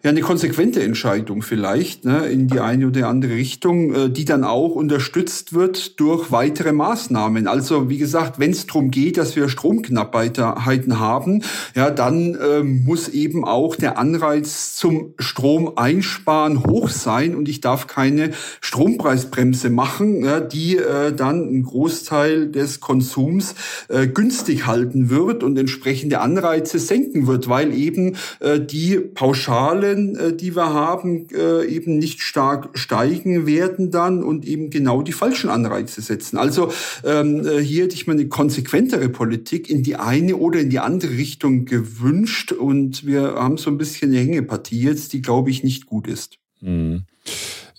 ja 0.05 0.11
eine 0.11 0.21
konsequente 0.21 0.83
Entscheidung 0.83 1.41
vielleicht 1.41 2.05
ne, 2.05 2.27
in 2.27 2.47
die 2.47 2.61
eine 2.61 2.89
oder 2.89 3.09
andere 3.09 3.33
Richtung, 3.33 3.95
äh, 3.95 4.11
die 4.11 4.27
dann 4.27 4.45
auch 4.45 4.75
unterstützt 4.75 5.55
wird 5.55 5.99
durch 5.99 6.31
weitere 6.31 6.73
Maßnahmen. 6.73 7.49
Also 7.49 7.89
wie 7.89 7.97
gesagt, 7.97 8.39
wenn 8.39 8.51
es 8.51 8.67
darum 8.67 8.91
geht, 8.91 9.17
dass 9.17 9.35
wir 9.35 9.49
Stromknappheiten 9.49 11.01
haben, 11.01 11.43
ja, 11.75 11.91
dann 11.91 12.35
äh, 12.35 12.63
muss 12.63 13.09
eben 13.09 13.47
auch 13.47 13.77
der 13.77 13.97
Anreiz 13.97 14.77
zum 14.77 15.15
Strom 15.19 15.73
einsparen 15.77 16.65
hoch 16.67 16.91
sein 16.91 17.35
und 17.35 17.49
ich 17.49 17.63
darf 17.63 17.87
keine 17.87 18.33
Strompreisbremse 18.61 19.71
machen, 19.71 20.23
ja, 20.23 20.41
die 20.41 20.77
äh, 20.77 21.15
dann 21.15 21.49
einen 21.49 21.63
Großteil 21.63 22.51
des 22.51 22.81
Konsums 22.81 23.55
äh, 23.89 24.07
günstig 24.07 24.67
halten 24.67 25.09
wird 25.09 25.43
und 25.43 25.59
entsprechende 25.59 26.21
Anreize 26.21 26.79
senken 26.79 27.27
wird, 27.27 27.49
weil 27.49 27.73
eben 27.73 28.17
äh, 28.41 28.61
die 28.61 28.99
Pauschale 28.99 29.94
Zahlen, 29.95 30.17
äh, 30.17 30.37
die 30.37 30.57
wir 30.57 30.73
haben, 30.73 31.29
äh, 31.31 31.65
eben 31.67 31.99
nicht 31.99 32.23
stark 32.23 32.71
steigen 32.79 33.47
werden 33.47 33.91
dann 33.91 34.23
und 34.23 34.47
eben 34.47 34.71
genau 34.71 35.03
die 35.03 35.13
falschen 35.13 35.51
Anreize 35.51 36.01
setzen. 36.01 36.37
Also 36.37 36.73
ähm, 37.05 37.47
äh, 37.47 37.61
hier 37.61 37.85
hätte 37.85 37.95
ich 37.95 38.07
mir 38.07 38.15
eine 38.15 38.29
konsequentere 38.29 39.09
Politik 39.09 39.71
in 39.71 39.83
die 39.83 39.97
eine 39.97 40.37
oder 40.37 40.61
in 40.61 40.71
die 40.71 40.81
andere 40.81 41.13
Richtung 41.13 41.65
gewünscht 41.65 42.53
und 42.53 43.07
wir 43.07 43.35
haben 43.35 43.57
so 43.57 43.71
ein 43.71 43.79
bisschen 43.79 44.11
eine 44.11 44.21
Hängepartie 44.21 44.81
jetzt, 44.81 45.13
die 45.13 45.23
glaube 45.23 45.51
ich 45.51 45.63
nicht 45.63 45.87
gut 45.87 46.07
ist. 46.07 46.39
Mhm. 46.61 47.05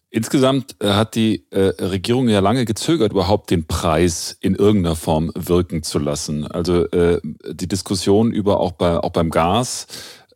Insgesamt 0.09 0.77
hat 0.81 1.15
die 1.15 1.43
Regierung 1.51 2.29
ja 2.29 2.39
lange 2.39 2.63
gezögert, 2.63 3.11
überhaupt 3.11 3.51
den 3.51 3.67
Preis 3.67 4.37
in 4.39 4.55
irgendeiner 4.55 4.95
Form 4.95 5.29
wirken 5.35 5.83
zu 5.83 5.99
lassen. 5.99 6.47
Also 6.47 6.85
die 6.85 7.67
Diskussion 7.67 8.31
über 8.31 8.61
auch 8.61 8.71
bei 8.71 8.97
auch 8.97 9.09
beim 9.09 9.29
Gas 9.29 9.87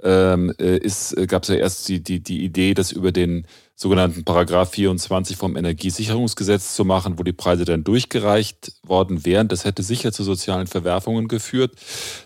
ähm, 0.03 0.53
äh, 0.59 0.77
ist, 0.77 1.17
äh, 1.17 1.27
gab 1.27 1.43
es 1.43 1.49
ja 1.49 1.55
erst 1.55 1.87
die, 1.89 2.01
die, 2.01 2.21
die 2.21 2.43
Idee, 2.43 2.73
das 2.73 2.91
über 2.91 3.11
den 3.11 3.45
sogenannten 3.75 4.25
Paragraph 4.25 4.71
24 4.71 5.37
vom 5.37 5.55
Energiesicherungsgesetz 5.55 6.75
zu 6.75 6.83
machen, 6.83 7.17
wo 7.17 7.23
die 7.23 7.33
Preise 7.33 7.63
dann 7.63 7.85
durchgereicht 7.85 8.73
worden 8.83 9.25
wären. 9.25 9.47
Das 9.47 9.63
hätte 9.63 9.83
sicher 9.83 10.11
zu 10.11 10.23
sozialen 10.23 10.67
Verwerfungen 10.67 11.29
geführt. 11.29 11.75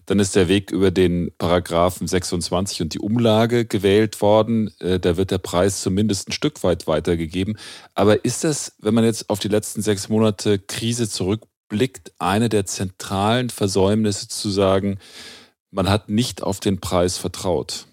Dann 0.08 0.20
ist 0.20 0.36
der 0.36 0.48
Weg 0.48 0.72
über 0.72 0.90
den 0.90 1.32
Paragraphen 1.38 2.08
26 2.08 2.82
und 2.82 2.94
die 2.96 3.00
Umlage 3.00 3.66
gewählt 3.66 4.22
worden. 4.22 4.72
Äh, 4.80 5.00
da 5.00 5.18
wird 5.18 5.32
der 5.32 5.38
Preis 5.38 5.82
zumindest 5.82 6.30
ein 6.30 6.34
Stück 6.34 6.64
weit 6.64 6.88
weitergegeben. 6.88 7.58
Aber 7.94 8.26
ist 8.26 8.44
das, 8.44 8.74
wenn 8.80 8.96
man 8.96 9.04
jetzt 9.04 9.30
auf 9.30 9.40
die 9.40 9.48
letzten 9.48 9.82
sechs 9.82 10.10
Monate 10.10 10.58
Krise 10.58 11.08
zurückblickt, 11.08 12.14
eine 12.18 12.50
der 12.50 12.66
zentralen 12.66 13.52
Versäumnisse 13.52 14.28
zu 14.28 14.50
sagen, 14.50 14.98
man 15.74 15.90
hat 15.90 16.10
nicht 16.10 16.44
auf 16.44 16.60
den 16.60 16.80
Preis 16.80 17.18
vertraut. 17.18 17.88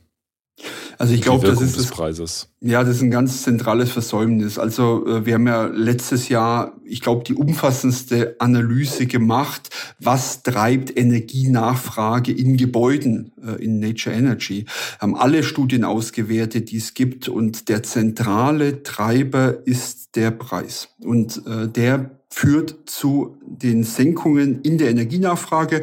Also 0.98 1.14
ich 1.14 1.22
glaube, 1.22 1.46
das 1.46 1.62
ist 1.62 1.78
das, 1.78 1.86
Preises. 1.86 2.48
Ja, 2.60 2.84
das 2.84 2.96
ist 2.96 3.02
ein 3.02 3.10
ganz 3.10 3.42
zentrales 3.42 3.90
Versäumnis. 3.90 4.58
Also 4.58 5.06
äh, 5.06 5.24
wir 5.24 5.34
haben 5.34 5.46
ja 5.46 5.64
letztes 5.64 6.28
Jahr, 6.28 6.74
ich 6.84 7.00
glaube, 7.00 7.24
die 7.24 7.32
umfassendste 7.32 8.36
Analyse 8.38 9.06
gemacht, 9.06 9.70
was 9.98 10.42
treibt 10.42 10.94
Energienachfrage 10.94 12.32
in 12.32 12.58
Gebäuden 12.58 13.32
äh, 13.42 13.64
in 13.64 13.80
Nature 13.80 14.14
Energy. 14.14 14.66
Haben 14.98 15.16
alle 15.16 15.42
Studien 15.42 15.84
ausgewertet, 15.84 16.70
die 16.70 16.76
es 16.76 16.92
gibt 16.92 17.28
und 17.28 17.70
der 17.70 17.82
zentrale 17.82 18.82
Treiber 18.82 19.66
ist 19.66 20.16
der 20.16 20.30
Preis 20.30 20.90
und 21.00 21.40
äh, 21.46 21.66
der 21.66 22.10
führt 22.28 22.76
zu 22.84 23.39
den 23.50 23.84
Senkungen 23.84 24.60
in 24.62 24.78
der 24.78 24.90
Energienachfrage. 24.90 25.82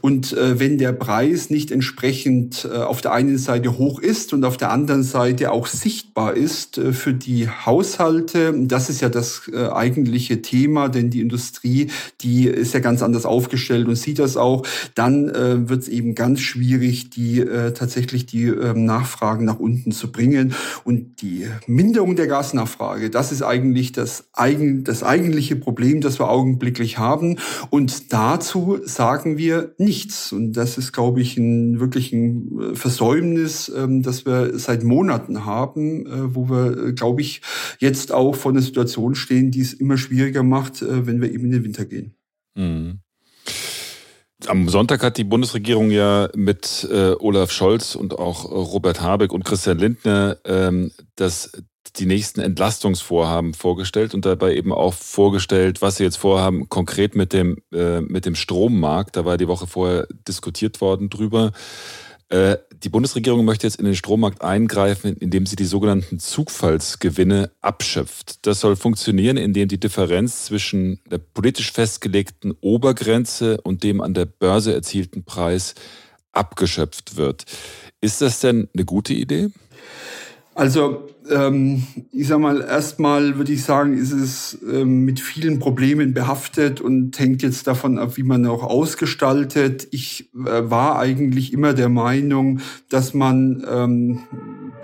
Und 0.00 0.32
äh, 0.32 0.60
wenn 0.60 0.78
der 0.78 0.92
Preis 0.92 1.50
nicht 1.50 1.70
entsprechend 1.70 2.68
äh, 2.70 2.76
auf 2.76 3.00
der 3.00 3.12
einen 3.12 3.38
Seite 3.38 3.78
hoch 3.78 4.00
ist 4.00 4.32
und 4.32 4.44
auf 4.44 4.56
der 4.56 4.70
anderen 4.70 5.02
Seite 5.02 5.50
auch 5.50 5.66
sichtbar 5.66 6.34
ist 6.34 6.78
äh, 6.78 6.92
für 6.92 7.14
die 7.14 7.48
Haushalte, 7.48 8.54
das 8.66 8.90
ist 8.90 9.00
ja 9.00 9.08
das 9.08 9.50
äh, 9.52 9.68
eigentliche 9.68 10.42
Thema, 10.42 10.88
denn 10.88 11.10
die 11.10 11.20
Industrie, 11.20 11.88
die 12.20 12.46
ist 12.46 12.74
ja 12.74 12.80
ganz 12.80 13.02
anders 13.02 13.24
aufgestellt 13.24 13.88
und 13.88 13.96
sieht 13.96 14.18
das 14.18 14.36
auch, 14.36 14.66
dann 14.94 15.28
äh, 15.28 15.68
wird 15.68 15.82
es 15.82 15.88
eben 15.88 16.14
ganz 16.14 16.40
schwierig, 16.40 17.10
die 17.10 17.40
äh, 17.40 17.72
tatsächlich 17.72 18.26
die 18.26 18.44
äh, 18.44 18.74
Nachfragen 18.74 19.44
nach 19.44 19.58
unten 19.58 19.92
zu 19.92 20.12
bringen. 20.12 20.54
Und 20.84 21.22
die 21.22 21.46
Minderung 21.66 22.16
der 22.16 22.26
Gasnachfrage, 22.26 23.10
das 23.10 23.32
ist 23.32 23.42
eigentlich 23.42 23.92
das, 23.92 24.24
eigen, 24.32 24.84
das 24.84 25.02
eigentliche 25.02 25.56
Problem, 25.56 26.00
das 26.00 26.20
wir 26.20 26.28
augenblicklich 26.28 26.98
haben. 26.98 27.05
Und 27.70 28.12
dazu 28.12 28.78
sagen 28.84 29.38
wir 29.38 29.74
nichts. 29.78 30.32
Und 30.32 30.52
das 30.52 30.78
ist, 30.78 30.92
glaube 30.92 31.20
ich, 31.20 31.36
ein 31.36 31.80
wirklich 31.80 32.12
ein 32.12 32.72
äh, 32.72 32.74
Versäumnis, 32.74 33.70
ähm, 33.74 34.02
das 34.02 34.26
wir 34.26 34.58
seit 34.58 34.84
Monaten 34.84 35.44
haben, 35.44 36.06
äh, 36.06 36.34
wo 36.34 36.48
wir, 36.48 36.88
äh, 36.88 36.92
glaube 36.92 37.20
ich, 37.20 37.42
jetzt 37.78 38.12
auch 38.12 38.34
vor 38.34 38.52
einer 38.52 38.62
Situation 38.62 39.14
stehen, 39.14 39.50
die 39.50 39.60
es 39.60 39.72
immer 39.72 39.96
schwieriger 39.96 40.42
macht, 40.42 40.84
wenn 40.86 41.20
wir 41.20 41.32
eben 41.32 41.46
in 41.46 41.50
den 41.52 41.64
Winter 41.64 41.84
gehen. 41.84 42.14
Mhm. 42.54 43.00
Am 44.46 44.68
Sonntag 44.68 45.02
hat 45.02 45.16
die 45.16 45.24
Bundesregierung 45.24 45.90
ja 45.90 46.28
mit 46.34 46.86
äh, 46.90 47.14
Olaf 47.18 47.50
Scholz 47.50 47.94
und 47.94 48.18
auch 48.18 48.44
Robert 48.44 49.00
Habeck 49.00 49.32
und 49.32 49.44
Christian 49.44 49.78
Lindner 49.78 50.36
ähm, 50.44 50.92
das 51.16 51.52
die 51.98 52.06
nächsten 52.06 52.40
Entlastungsvorhaben 52.40 53.54
vorgestellt 53.54 54.14
und 54.14 54.24
dabei 54.24 54.54
eben 54.54 54.72
auch 54.72 54.94
vorgestellt, 54.94 55.82
was 55.82 55.96
sie 55.96 56.04
jetzt 56.04 56.16
vorhaben, 56.16 56.68
konkret 56.68 57.14
mit 57.14 57.32
dem, 57.32 57.58
äh, 57.72 58.00
mit 58.00 58.26
dem 58.26 58.34
Strommarkt. 58.34 59.16
Da 59.16 59.24
war 59.24 59.36
die 59.36 59.48
Woche 59.48 59.66
vorher 59.66 60.06
diskutiert 60.26 60.80
worden 60.80 61.08
drüber. 61.10 61.52
Äh, 62.28 62.56
die 62.82 62.88
Bundesregierung 62.88 63.44
möchte 63.44 63.66
jetzt 63.66 63.78
in 63.78 63.84
den 63.84 63.94
Strommarkt 63.94 64.42
eingreifen, 64.42 65.16
indem 65.16 65.46
sie 65.46 65.56
die 65.56 65.64
sogenannten 65.64 66.18
Zugfallsgewinne 66.18 67.50
abschöpft. 67.60 68.46
Das 68.46 68.60
soll 68.60 68.76
funktionieren, 68.76 69.36
indem 69.36 69.68
die 69.68 69.80
Differenz 69.80 70.44
zwischen 70.44 71.00
der 71.10 71.18
politisch 71.18 71.72
festgelegten 71.72 72.52
Obergrenze 72.60 73.60
und 73.62 73.82
dem 73.82 74.00
an 74.00 74.12
der 74.12 74.26
Börse 74.26 74.74
erzielten 74.74 75.24
Preis 75.24 75.74
abgeschöpft 76.32 77.16
wird. 77.16 77.44
Ist 78.00 78.20
das 78.20 78.40
denn 78.40 78.68
eine 78.74 78.84
gute 78.84 79.14
Idee? 79.14 79.48
Also 80.56 81.06
ähm, 81.30 81.82
ich 82.12 82.28
sag 82.28 82.38
mal, 82.38 82.62
erstmal 82.62 83.36
würde 83.36 83.52
ich 83.52 83.62
sagen, 83.62 83.92
ist 83.92 84.12
es 84.12 84.58
ähm, 84.66 85.04
mit 85.04 85.20
vielen 85.20 85.58
Problemen 85.58 86.14
behaftet 86.14 86.80
und 86.80 87.18
hängt 87.18 87.42
jetzt 87.42 87.66
davon 87.66 87.98
ab, 87.98 88.16
wie 88.16 88.22
man 88.22 88.46
auch 88.46 88.62
ausgestaltet. 88.62 89.86
Ich 89.90 90.30
äh, 90.34 90.70
war 90.70 90.98
eigentlich 90.98 91.52
immer 91.52 91.74
der 91.74 91.90
Meinung, 91.90 92.60
dass 92.88 93.12
man 93.12 93.66
ähm, 93.70 94.20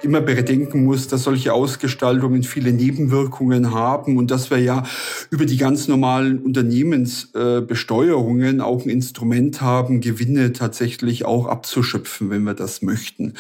immer 0.03 0.21
bedenken 0.21 0.85
muss, 0.85 1.09
dass 1.09 1.25
solche 1.25 1.53
Ausgestaltungen 1.53 2.43
viele 2.43 2.73
Nebenwirkungen 2.73 3.73
haben 3.73 4.17
und 4.17 4.31
dass 4.31 4.51
wir 4.51 4.59
ja 4.59 4.85
über 5.31 5.45
die 5.47 5.57
ganz 5.57 5.89
normalen 5.89 6.39
Unternehmensbesteuerungen 6.39 8.61
auch 8.61 8.85
ein 8.85 8.91
Instrument 8.91 9.61
haben, 9.61 10.01
Gewinne 10.01 10.53
tatsächlich 10.53 11.25
auch 11.25 11.47
abzuschöpfen, 11.47 12.31
wenn 12.31 12.45
wir 12.45 12.55
das 12.55 12.83
möchten. 12.83 13.35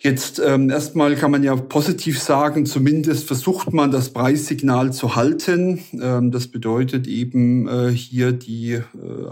Jetzt 0.00 0.42
ähm, 0.44 0.68
erstmal 0.70 1.16
kann 1.16 1.30
man 1.30 1.42
ja 1.42 1.56
positiv 1.56 2.20
sagen, 2.20 2.66
zumindest 2.66 3.26
versucht 3.26 3.72
man 3.72 3.90
das 3.90 4.10
Preissignal 4.10 4.92
zu 4.92 5.16
halten. 5.16 5.80
Ähm, 6.00 6.30
das 6.30 6.48
bedeutet 6.48 7.06
eben 7.06 7.66
äh, 7.68 7.88
hier 7.90 8.32
die 8.32 8.72
äh, 8.72 8.82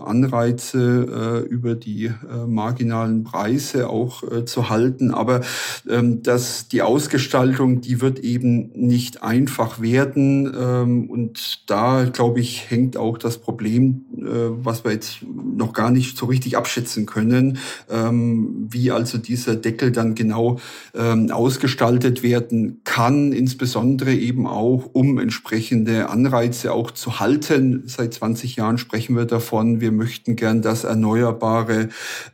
Anreize 0.05 1.45
äh, 1.47 1.49
über 1.49 1.75
die 1.75 2.07
äh, 2.07 2.13
marginalen 2.47 3.25
Preise 3.25 3.89
auch 3.89 4.23
äh, 4.23 4.45
zu 4.45 4.71
halten. 4.71 5.13
Aber 5.13 5.41
ähm, 5.89 6.23
die 6.73 6.83
Ausgestaltung, 6.83 7.81
die 7.81 8.01
wird 8.01 8.19
eben 8.21 8.71
nicht 8.75 9.23
einfach 9.23 9.81
werden. 9.81 10.53
Ähm, 10.59 11.11
und 11.11 11.71
da, 11.71 12.05
glaube 12.05 12.41
ich, 12.41 12.71
hängt 12.71 12.97
auch 12.97 13.19
das 13.19 13.39
Problem, 13.39 14.05
äh, 14.17 14.23
was 14.23 14.85
wir 14.85 14.93
jetzt 14.93 15.19
noch 15.23 15.73
gar 15.73 15.91
nicht 15.91 16.17
so 16.17 16.27
richtig 16.27 16.57
abschätzen 16.57 17.07
können, 17.07 17.59
ähm, 17.91 18.67
wie 18.71 18.91
also 18.91 19.19
dieser 19.19 19.57
Deckel 19.57 19.93
dann 19.93 20.15
genau 20.15 20.59
ähm, 20.95 21.31
ausgestaltet 21.31 22.23
werden 22.23 22.81
kann, 22.85 23.33
insbesondere 23.33 24.15
eben 24.15 24.47
auch, 24.47 24.91
um 24.93 25.19
entsprechende 25.19 26.09
Anreize 26.11 26.73
auch 26.73 26.91
zu 26.91 27.21
halten. 27.21 27.85
Seit 27.87 28.15
20 28.15 28.57
Jahren 28.57 28.79
sprechen 28.79 29.17
wir 29.17 29.25
davon, 29.25 29.81
wir 29.81 29.93
möchten 29.93 30.37
gern, 30.37 30.63
dass 30.63 30.85
Erneuerbare 30.85 31.89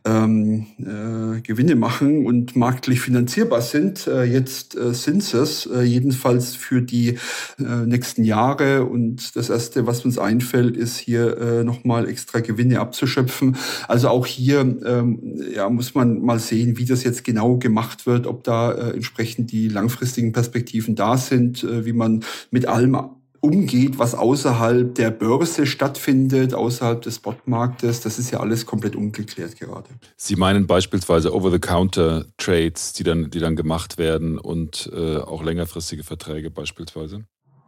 äh, 0.05 1.41
Gewinne 1.43 1.77
machen 1.77 2.27
und 2.27 2.57
marktlich 2.57 3.01
finanzierbar 3.01 3.61
sind. 3.61 4.07
Äh, 4.13 4.25
jetzt 4.25 4.77
äh, 4.77 4.93
es, 4.93 5.67
äh, 5.67 5.83
jedenfalls 5.83 6.55
für 6.55 6.83
die 6.83 7.19
äh, 7.59 7.87
nächsten 7.87 8.25
Jahre. 8.25 8.85
Und 8.85 9.37
das 9.37 9.51
Erste, 9.51 9.87
was 9.87 10.05
uns 10.05 10.19
einfällt, 10.19 10.77
ist 10.77 10.99
hier 10.99 11.39
äh, 11.39 11.65
nochmal 11.65 12.09
extra 12.09 12.41
Gewinne 12.41 12.81
abzuschöpfen. 12.81 13.57
Also 13.89 14.09
auch 14.09 14.27
hier 14.27 14.61
ähm, 14.61 15.41
ja, 15.55 15.69
muss 15.69 15.95
man 15.95 16.21
mal 16.21 16.39
sehen, 16.39 16.79
wie 16.79 16.85
das 16.85 17.05
jetzt 17.05 17.25
genau 17.25 17.57
gemacht 17.57 18.07
wird, 18.07 18.27
ob 18.27 18.45
da 18.45 18.73
äh, 18.73 18.91
entsprechend 18.95 19.53
die 19.53 19.69
langfristigen 19.69 20.33
Perspektiven 20.33 20.95
da 20.95 21.17
sind, 21.17 21.65
äh, 21.65 21.85
wie 21.85 21.93
man 21.93 22.25
mit 22.51 22.67
allem 22.67 22.97
umgeht, 23.43 23.99
was 23.99 24.15
außerhalb 24.15 24.95
der 24.95 25.11
Börse 25.11 25.67
stattfindet, 25.67 26.55
außerhalb 26.55 27.03
des 27.03 27.17
Spotmarktes. 27.17 28.01
Das 28.01 28.19
ist 28.19 28.31
ja 28.31 28.39
alles 28.41 28.67
komplett 28.67 28.95
ungeklärt 28.95 29.59
gerade. 29.59 29.89
Sie 30.17 30.37
meinen 30.37 30.69
beispielsweise 30.69 31.35
Over-the-Counter-Trades, 31.35 32.93
die 32.93 33.03
dann, 33.03 33.31
die 33.31 33.41
dann 33.41 33.57
gemacht 33.57 33.99
werden 33.99 34.39
und 34.39 34.91
äh, 34.95 35.17
auch 35.17 35.43
längerfristige 35.43 36.05
Verträge 36.05 36.51
beispielsweise? 36.51 37.25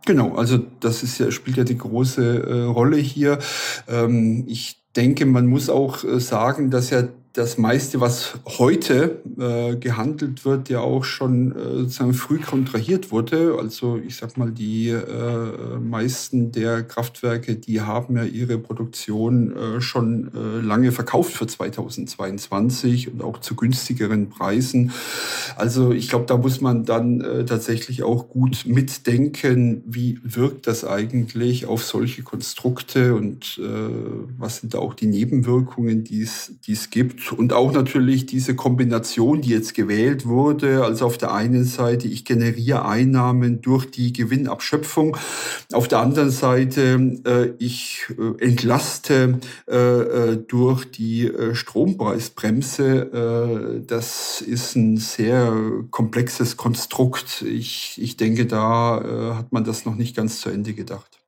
Genau, 0.07 0.37
also 0.37 0.59
das 0.81 1.03
ist 1.03 1.19
ja, 1.19 1.31
spielt 1.33 1.57
ja 1.57 1.65
die 1.65 1.79
große 1.79 2.43
äh, 2.43 2.63
Rolle 2.65 2.99
hier. 2.99 3.39
Ähm, 3.89 4.45
ich 4.47 4.81
denke, 4.95 5.27
man 5.27 5.47
muss 5.49 5.69
auch 5.69 6.05
äh, 6.05 6.21
sagen, 6.21 6.71
dass 6.71 6.91
ja 6.91 7.09
das 7.35 7.59
meiste, 7.59 8.01
was 8.01 8.35
heute 8.47 9.21
äh, 9.39 9.75
gehandelt 9.75 10.45
wird, 10.45 10.69
ja 10.69 10.79
auch 10.79 11.03
schon 11.03 11.51
äh, 11.51 11.79
sozusagen 11.81 12.15
früh 12.15 12.39
kontrahiert 12.39 13.11
wurde. 13.11 13.57
Also 13.59 13.99
ich 13.99 14.17
sag 14.17 14.37
mal, 14.37 14.53
die 14.53 14.91
äh, 14.91 15.79
meisten 15.81 16.53
der 16.53 16.85
Kraftwerke, 16.85 17.57
die 17.57 17.81
haben 17.81 18.17
ja 18.17 18.23
ihre 18.23 18.57
Produktion 18.59 19.57
äh, 19.57 19.81
schon 19.81 20.31
äh, 20.33 20.61
lange 20.61 20.93
verkauft 20.93 21.33
für 21.33 21.49
2022 21.49 23.13
und 23.13 23.21
auch 23.21 23.39
zu 23.39 23.57
günstigeren 23.57 24.31
Preisen. 24.31 24.93
Also 25.57 25.91
ich 25.91 26.09
glaube, 26.09 26.27
da 26.27 26.37
muss 26.37 26.61
man 26.61 26.85
dann 26.85 27.21
äh, 27.21 27.45
tatsächlich 27.45 28.05
auch 28.05 28.29
gut 28.29 28.65
mitdenken, 28.65 29.83
wie 29.87 30.21
wirkt 30.23 30.69
das 30.69 30.85
eigentlich 30.85 31.67
auf 31.67 31.83
solche 31.83 32.23
Konstrukte 32.23 33.17
und 33.17 33.59
äh, 33.61 33.65
was 34.39 34.59
sind 34.59 34.75
da 34.75 34.79
auch 34.79 34.95
die 34.95 35.07
Nebenwirkungen, 35.07 36.05
die 36.05 36.23
es 36.23 36.91
gibt 36.91 37.24
und 37.33 37.53
auch 37.53 37.73
natürlich 37.73 38.27
diese 38.27 38.55
Kombination, 38.55 39.41
die 39.41 39.51
jetzt 39.51 39.75
gewählt 39.75 40.27
wurde. 40.27 40.85
Also 40.85 41.07
auf 41.07 41.19
der 41.19 41.33
einen 41.33 41.65
Seite, 41.65 42.09
ich 42.09 42.25
generiere 42.25 42.85
Einnahmen 42.85 43.61
durch 43.61 43.91
die 43.91 44.13
Gewinnabschöpfung. 44.13 45.17
Auf 45.73 45.89
der 45.89 46.01
anderen 46.01 46.31
Seite, 46.31 47.21
äh, 47.25 47.53
ich 47.59 48.07
äh, 48.19 48.45
entlaste 48.45 49.41
äh, 49.69 49.77
äh 49.77 50.37
durch 50.37 50.91
die 50.91 51.27
äh, 51.27 51.55
Strompreisbremse. 51.55 53.81
Äh, 53.81 53.87
das 53.87 54.41
ist 54.41 54.77
ein 54.77 54.97
sehr 54.97 55.55
komplexes 55.91 56.57
Konstrukt. 56.57 57.43
Ich, 57.43 57.99
ich 58.01 58.17
denke, 58.17 58.47
da 58.47 59.35
hat 59.37 59.53
man 59.53 59.65
das 59.65 59.85
noch 59.85 59.95
nicht 59.95 60.17
ganz 60.17 60.41
zu 60.41 60.51
Ende 60.51 60.75
gedacht. 60.75 61.21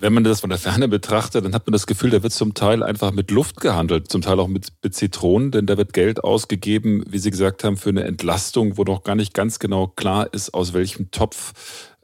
Wenn 0.00 0.12
man 0.12 0.22
das 0.22 0.40
von 0.40 0.50
der 0.50 0.60
Ferne 0.60 0.86
betrachtet, 0.86 1.44
dann 1.44 1.54
hat 1.54 1.66
man 1.66 1.72
das 1.72 1.88
Gefühl, 1.88 2.10
da 2.10 2.22
wird 2.22 2.32
zum 2.32 2.54
Teil 2.54 2.84
einfach 2.84 3.10
mit 3.10 3.32
Luft 3.32 3.60
gehandelt, 3.60 4.12
zum 4.12 4.22
Teil 4.22 4.38
auch 4.38 4.46
mit, 4.46 4.68
mit 4.80 4.94
Zitronen, 4.94 5.50
denn 5.50 5.66
da 5.66 5.76
wird 5.76 5.92
Geld 5.92 6.22
ausgegeben, 6.22 7.02
wie 7.08 7.18
Sie 7.18 7.32
gesagt 7.32 7.64
haben, 7.64 7.76
für 7.76 7.90
eine 7.90 8.04
Entlastung, 8.04 8.78
wo 8.78 8.84
noch 8.84 9.02
gar 9.02 9.16
nicht 9.16 9.34
ganz 9.34 9.58
genau 9.58 9.88
klar 9.88 10.32
ist, 10.32 10.54
aus 10.54 10.72
welchem 10.72 11.10
Topf 11.10 11.52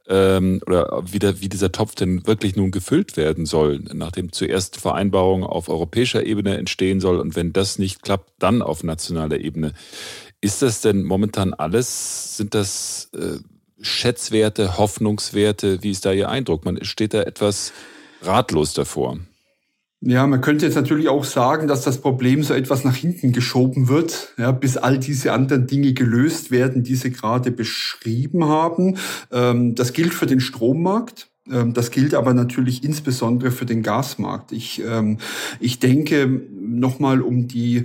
ähm, 0.08 0.60
oder 0.66 1.04
wie, 1.06 1.20
der, 1.20 1.40
wie 1.40 1.48
dieser 1.48 1.70
Topf 1.70 1.94
denn 1.94 2.26
wirklich 2.26 2.56
nun 2.56 2.72
gefüllt 2.72 3.16
werden 3.16 3.46
soll, 3.46 3.78
nachdem 3.92 4.32
zuerst 4.32 4.76
Vereinbarungen 4.76 5.46
auf 5.46 5.68
europäischer 5.68 6.26
Ebene 6.26 6.56
entstehen 6.56 6.98
soll 6.98 7.20
und 7.20 7.36
wenn 7.36 7.52
das 7.52 7.78
nicht 7.78 8.02
klappt, 8.02 8.32
dann 8.40 8.60
auf 8.60 8.82
nationaler 8.82 9.38
Ebene. 9.38 9.72
Ist 10.40 10.62
das 10.62 10.80
denn 10.80 11.04
momentan 11.04 11.54
alles, 11.54 12.36
sind 12.36 12.54
das 12.54 13.08
äh, 13.14 13.38
Schätzwerte, 13.84 14.78
Hoffnungswerte? 14.78 15.82
Wie 15.82 15.90
ist 15.90 16.04
da 16.04 16.12
Ihr 16.12 16.28
Eindruck? 16.28 16.64
Man 16.64 16.82
steht 16.84 17.14
da 17.14 17.22
etwas 17.22 17.72
ratlos 18.22 18.74
davor. 18.74 19.18
Ja, 20.06 20.26
man 20.26 20.42
könnte 20.42 20.66
jetzt 20.66 20.74
natürlich 20.74 21.08
auch 21.08 21.24
sagen, 21.24 21.66
dass 21.66 21.80
das 21.80 22.02
Problem 22.02 22.42
so 22.42 22.52
etwas 22.52 22.84
nach 22.84 22.94
hinten 22.94 23.32
geschoben 23.32 23.88
wird, 23.88 24.34
ja, 24.36 24.52
bis 24.52 24.76
all 24.76 24.98
diese 24.98 25.32
anderen 25.32 25.66
Dinge 25.66 25.94
gelöst 25.94 26.50
werden, 26.50 26.82
die 26.82 26.94
Sie 26.94 27.10
gerade 27.10 27.50
beschrieben 27.50 28.44
haben. 28.44 28.98
Ähm, 29.32 29.74
das 29.74 29.94
gilt 29.94 30.12
für 30.12 30.26
den 30.26 30.40
Strommarkt. 30.40 31.30
Ähm, 31.50 31.72
das 31.72 31.90
gilt 31.90 32.12
aber 32.12 32.34
natürlich 32.34 32.84
insbesondere 32.84 33.50
für 33.50 33.64
den 33.64 33.82
Gasmarkt. 33.82 34.52
Ich, 34.52 34.82
ähm, 34.84 35.16
ich 35.58 35.78
denke, 35.78 36.42
nochmal 36.50 37.22
um 37.22 37.48
die, 37.48 37.84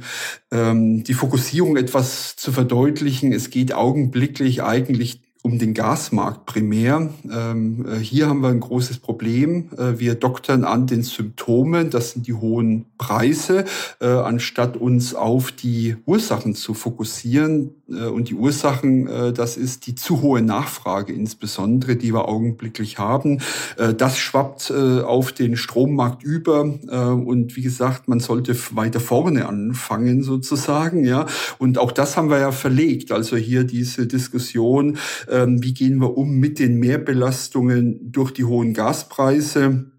die 0.51 1.13
Fokussierung 1.13 1.77
etwas 1.77 2.35
zu 2.37 2.51
verdeutlichen, 2.51 3.33
es 3.33 3.51
geht 3.51 3.73
augenblicklich 3.73 4.63
eigentlich 4.63 5.21
um 5.41 5.57
den 5.57 5.73
Gasmarkt 5.73 6.45
primär. 6.45 7.09
Ähm, 7.31 7.85
äh, 7.85 7.97
hier 7.97 8.27
haben 8.27 8.41
wir 8.41 8.49
ein 8.49 8.59
großes 8.59 8.99
Problem. 8.99 9.69
Äh, 9.77 9.99
wir 9.99 10.15
doktern 10.15 10.65
an 10.65 10.85
den 10.85 11.03
Symptomen, 11.03 11.89
das 11.89 12.11
sind 12.11 12.27
die 12.27 12.33
hohen 12.33 12.85
Preise, 12.97 13.65
äh, 14.01 14.07
anstatt 14.07 14.75
uns 14.75 15.15
auf 15.15 15.51
die 15.51 15.95
Ursachen 16.05 16.55
zu 16.55 16.73
fokussieren. 16.73 17.71
Äh, 17.91 18.07
und 18.07 18.29
die 18.29 18.35
Ursachen, 18.35 19.07
äh, 19.07 19.33
das 19.33 19.57
ist 19.57 19.87
die 19.87 19.95
zu 19.95 20.21
hohe 20.21 20.41
Nachfrage 20.41 21.13
insbesondere, 21.13 21.95
die 21.95 22.13
wir 22.13 22.27
augenblicklich 22.27 22.99
haben. 22.99 23.39
Äh, 23.77 23.93
das 23.93 24.17
schwappt 24.17 24.71
auf 24.71 25.31
den 25.31 25.55
Strommarkt 25.55 26.23
über. 26.23 26.61
und 26.61 27.55
wie 27.55 27.61
gesagt, 27.61 28.07
man 28.07 28.19
sollte 28.19 28.55
weiter 28.75 28.99
vorne 28.99 29.47
anfangen 29.47 30.23
sozusagen. 30.23 31.05
Ja. 31.05 31.25
Und 31.57 31.77
auch 31.77 31.91
das 31.91 32.17
haben 32.17 32.29
wir 32.29 32.39
ja 32.39 32.51
verlegt. 32.51 33.11
Also 33.11 33.35
hier 33.37 33.63
diese 33.63 34.07
Diskussion, 34.07 34.97
ähm, 35.29 35.63
wie 35.63 35.73
gehen 35.73 35.99
wir 35.99 36.17
um 36.17 36.37
mit 36.37 36.59
den 36.59 36.79
Mehrbelastungen 36.79 38.11
durch 38.11 38.31
die 38.31 38.45
hohen 38.45 38.73
Gaspreise? 38.73 39.91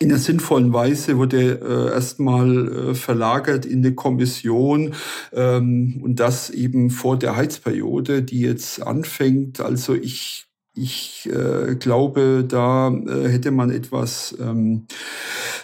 in 0.00 0.10
einer 0.10 0.18
sinnvollen 0.18 0.72
Weise 0.72 1.16
wurde 1.16 1.60
äh, 1.60 1.94
erstmal 1.94 2.68
äh, 2.90 2.94
verlagert 2.94 3.66
in 3.66 3.78
eine 3.78 3.94
Kommission 3.94 4.94
ähm, 5.32 6.00
und 6.02 6.20
das 6.20 6.50
eben 6.50 6.90
vor 6.90 7.18
der 7.18 7.36
Heizperiode, 7.36 8.22
die 8.22 8.40
jetzt 8.40 8.82
anfängt. 8.82 9.60
Also 9.60 9.94
ich 9.94 10.44
ich 10.80 11.28
äh, 11.32 11.74
glaube, 11.74 12.44
da 12.46 12.88
äh, 12.90 13.28
hätte 13.28 13.50
man 13.50 13.70
etwas 13.70 14.36
ähm, 14.40 14.86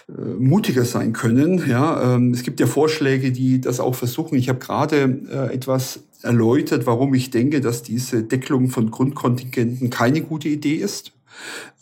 äh, 0.09 0.21
mutiger 0.21 0.83
sein 0.83 1.13
können. 1.13 1.63
Ja, 1.69 2.15
ähm, 2.15 2.33
es 2.33 2.43
gibt 2.43 2.59
ja 2.59 2.67
Vorschläge, 2.67 3.31
die 3.31 3.61
das 3.61 3.79
auch 3.79 3.95
versuchen. 3.95 4.35
Ich 4.37 4.49
habe 4.49 4.59
gerade 4.59 5.21
äh, 5.31 5.53
etwas 5.53 6.01
erläutert, 6.25 6.85
warum 6.85 7.13
ich 7.13 7.29
denke, 7.29 7.61
dass 7.61 7.83
diese 7.83 8.23
Deckelung 8.23 8.69
von 8.69 8.91
Grundkontingenten 8.91 9.89
keine 9.89 10.21
gute 10.21 10.49
Idee 10.49 10.75
ist. 10.75 11.14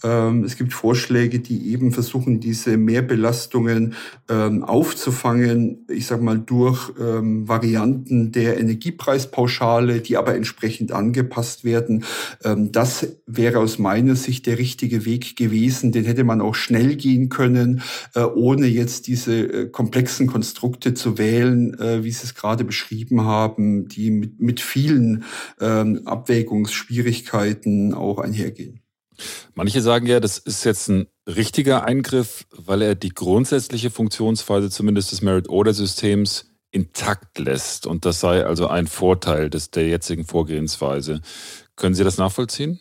Ähm, 0.03 0.43
es 0.43 0.57
gibt 0.57 0.73
Vorschläge, 0.73 1.39
die 1.39 1.71
eben 1.71 1.91
versuchen, 1.91 2.39
diese 2.39 2.77
Mehrbelastungen 2.77 3.95
ähm, 4.29 4.63
aufzufangen, 4.63 5.85
ich 5.89 6.05
sage 6.05 6.23
mal 6.23 6.39
durch 6.39 6.91
ähm, 6.99 7.47
Varianten 7.47 8.31
der 8.31 8.59
Energiepreispauschale, 8.59 10.01
die 10.01 10.17
aber 10.17 10.35
entsprechend 10.35 10.91
angepasst 10.91 11.63
werden. 11.63 12.03
das 12.43 13.07
wäre 13.25 13.59
aus 13.59 13.79
meiner 13.79 14.15
Sicht 14.15 14.45
der 14.45 14.57
richtige 14.57 15.05
Weg 15.05 15.35
gewesen. 15.35 15.91
Den 15.91 16.05
hätte 16.05 16.23
man 16.23 16.39
auch 16.41 16.55
schnell 16.55 16.95
gehen 16.95 17.27
können, 17.29 17.81
äh, 18.15 18.23
ohne 18.23 18.67
jetzt 18.67 19.07
diese 19.07 19.41
äh, 19.41 19.67
komplexen 19.69 20.27
Konstrukte 20.27 20.93
zu 20.93 21.17
wählen, 21.17 21.73
äh, 21.79 22.03
wie 22.03 22.11
Sie 22.11 22.23
es 22.23 22.35
gerade 22.35 22.63
beschrieben 22.63 23.25
haben, 23.25 23.87
die 23.87 24.11
mit, 24.11 24.39
mit 24.39 24.61
vielen 24.61 25.23
Abwägungsschwierigkeiten 25.59 27.93
auch 27.93 28.19
einhergehen. 28.19 28.82
Manche 29.53 29.81
sagen 29.81 30.05
ja, 30.07 30.19
das 30.19 30.37
ist 30.37 30.63
jetzt 30.63 30.89
ein 30.89 31.07
richtiger 31.27 31.85
Eingriff, 31.85 32.45
weil 32.51 32.81
er 32.81 32.95
die 32.95 33.09
grundsätzliche 33.09 33.89
Funktionsweise 33.89 34.69
zumindest 34.69 35.11
des 35.11 35.21
Merit-Order-Systems 35.21 36.51
intakt 36.71 37.39
lässt. 37.39 37.85
Und 37.85 38.05
das 38.05 38.19
sei 38.19 38.45
also 38.45 38.67
ein 38.67 38.87
Vorteil 38.87 39.49
des, 39.49 39.71
der 39.71 39.87
jetzigen 39.87 40.25
Vorgehensweise. 40.25 41.21
Können 41.75 41.95
Sie 41.95 42.03
das 42.03 42.17
nachvollziehen? 42.17 42.79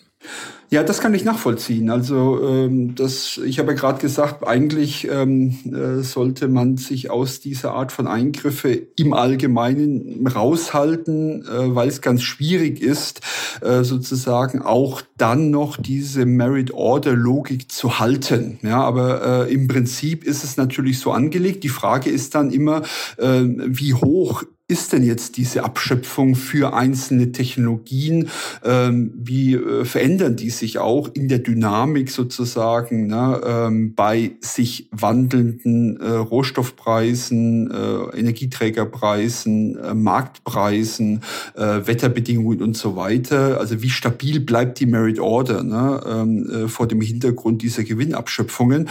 Ja, 0.72 0.82
das 0.82 1.00
kann 1.02 1.12
ich 1.12 1.22
nachvollziehen. 1.22 1.90
Also 1.90 2.42
ähm, 2.42 2.94
das, 2.94 3.38
ich 3.44 3.58
habe 3.58 3.72
ja 3.72 3.78
gerade 3.78 4.00
gesagt, 4.00 4.48
eigentlich 4.48 5.06
ähm, 5.06 5.58
äh, 5.70 6.02
sollte 6.02 6.48
man 6.48 6.78
sich 6.78 7.10
aus 7.10 7.40
dieser 7.40 7.74
Art 7.74 7.92
von 7.92 8.06
Eingriffe 8.06 8.86
im 8.96 9.12
Allgemeinen 9.12 10.26
raushalten, 10.26 11.42
äh, 11.42 11.74
weil 11.74 11.88
es 11.88 12.00
ganz 12.00 12.22
schwierig 12.22 12.80
ist, 12.80 13.20
äh, 13.60 13.84
sozusagen 13.84 14.62
auch 14.62 15.02
dann 15.18 15.50
noch 15.50 15.76
diese 15.76 16.24
Merit-Order-Logik 16.24 17.70
zu 17.70 17.98
halten. 17.98 18.58
Ja, 18.62 18.80
aber 18.82 19.48
äh, 19.48 19.52
im 19.52 19.68
Prinzip 19.68 20.24
ist 20.24 20.42
es 20.42 20.56
natürlich 20.56 21.00
so 21.00 21.12
angelegt. 21.12 21.64
Die 21.64 21.68
Frage 21.68 22.08
ist 22.08 22.34
dann 22.34 22.50
immer, 22.50 22.80
äh, 23.18 23.42
wie 23.44 23.92
hoch 23.92 24.42
ist 24.68 24.92
denn 24.92 25.02
jetzt 25.02 25.36
diese 25.36 25.64
Abschöpfung 25.64 26.34
für 26.34 26.72
einzelne 26.72 27.32
Technologien? 27.32 28.30
Ähm, 28.64 29.12
wie 29.16 29.54
äh, 29.54 29.84
verändern 29.84 30.36
die 30.36 30.50
sich 30.50 30.78
auch 30.78 31.10
in 31.12 31.28
der 31.28 31.40
Dynamik 31.40 32.10
sozusagen 32.10 33.06
ne, 33.06 33.40
ähm, 33.44 33.94
bei 33.94 34.32
sich 34.40 34.88
wandelnden 34.90 36.00
äh, 36.00 36.08
Rohstoffpreisen, 36.08 37.70
äh, 37.70 38.18
Energieträgerpreisen, 38.18 39.76
äh, 39.76 39.94
Marktpreisen, 39.94 41.22
äh, 41.54 41.80
Wetterbedingungen 41.86 42.62
und 42.62 42.76
so 42.76 42.96
weiter? 42.96 43.58
Also 43.58 43.82
wie 43.82 43.90
stabil 43.90 44.40
bleibt 44.40 44.80
die 44.80 44.86
Merit 44.86 45.18
Order 45.18 45.64
ne, 45.64 46.00
ähm, 46.06 46.50
äh, 46.50 46.68
vor 46.68 46.86
dem 46.86 47.00
Hintergrund 47.00 47.62
dieser 47.62 47.84
Gewinnabschöpfungen? 47.84 48.88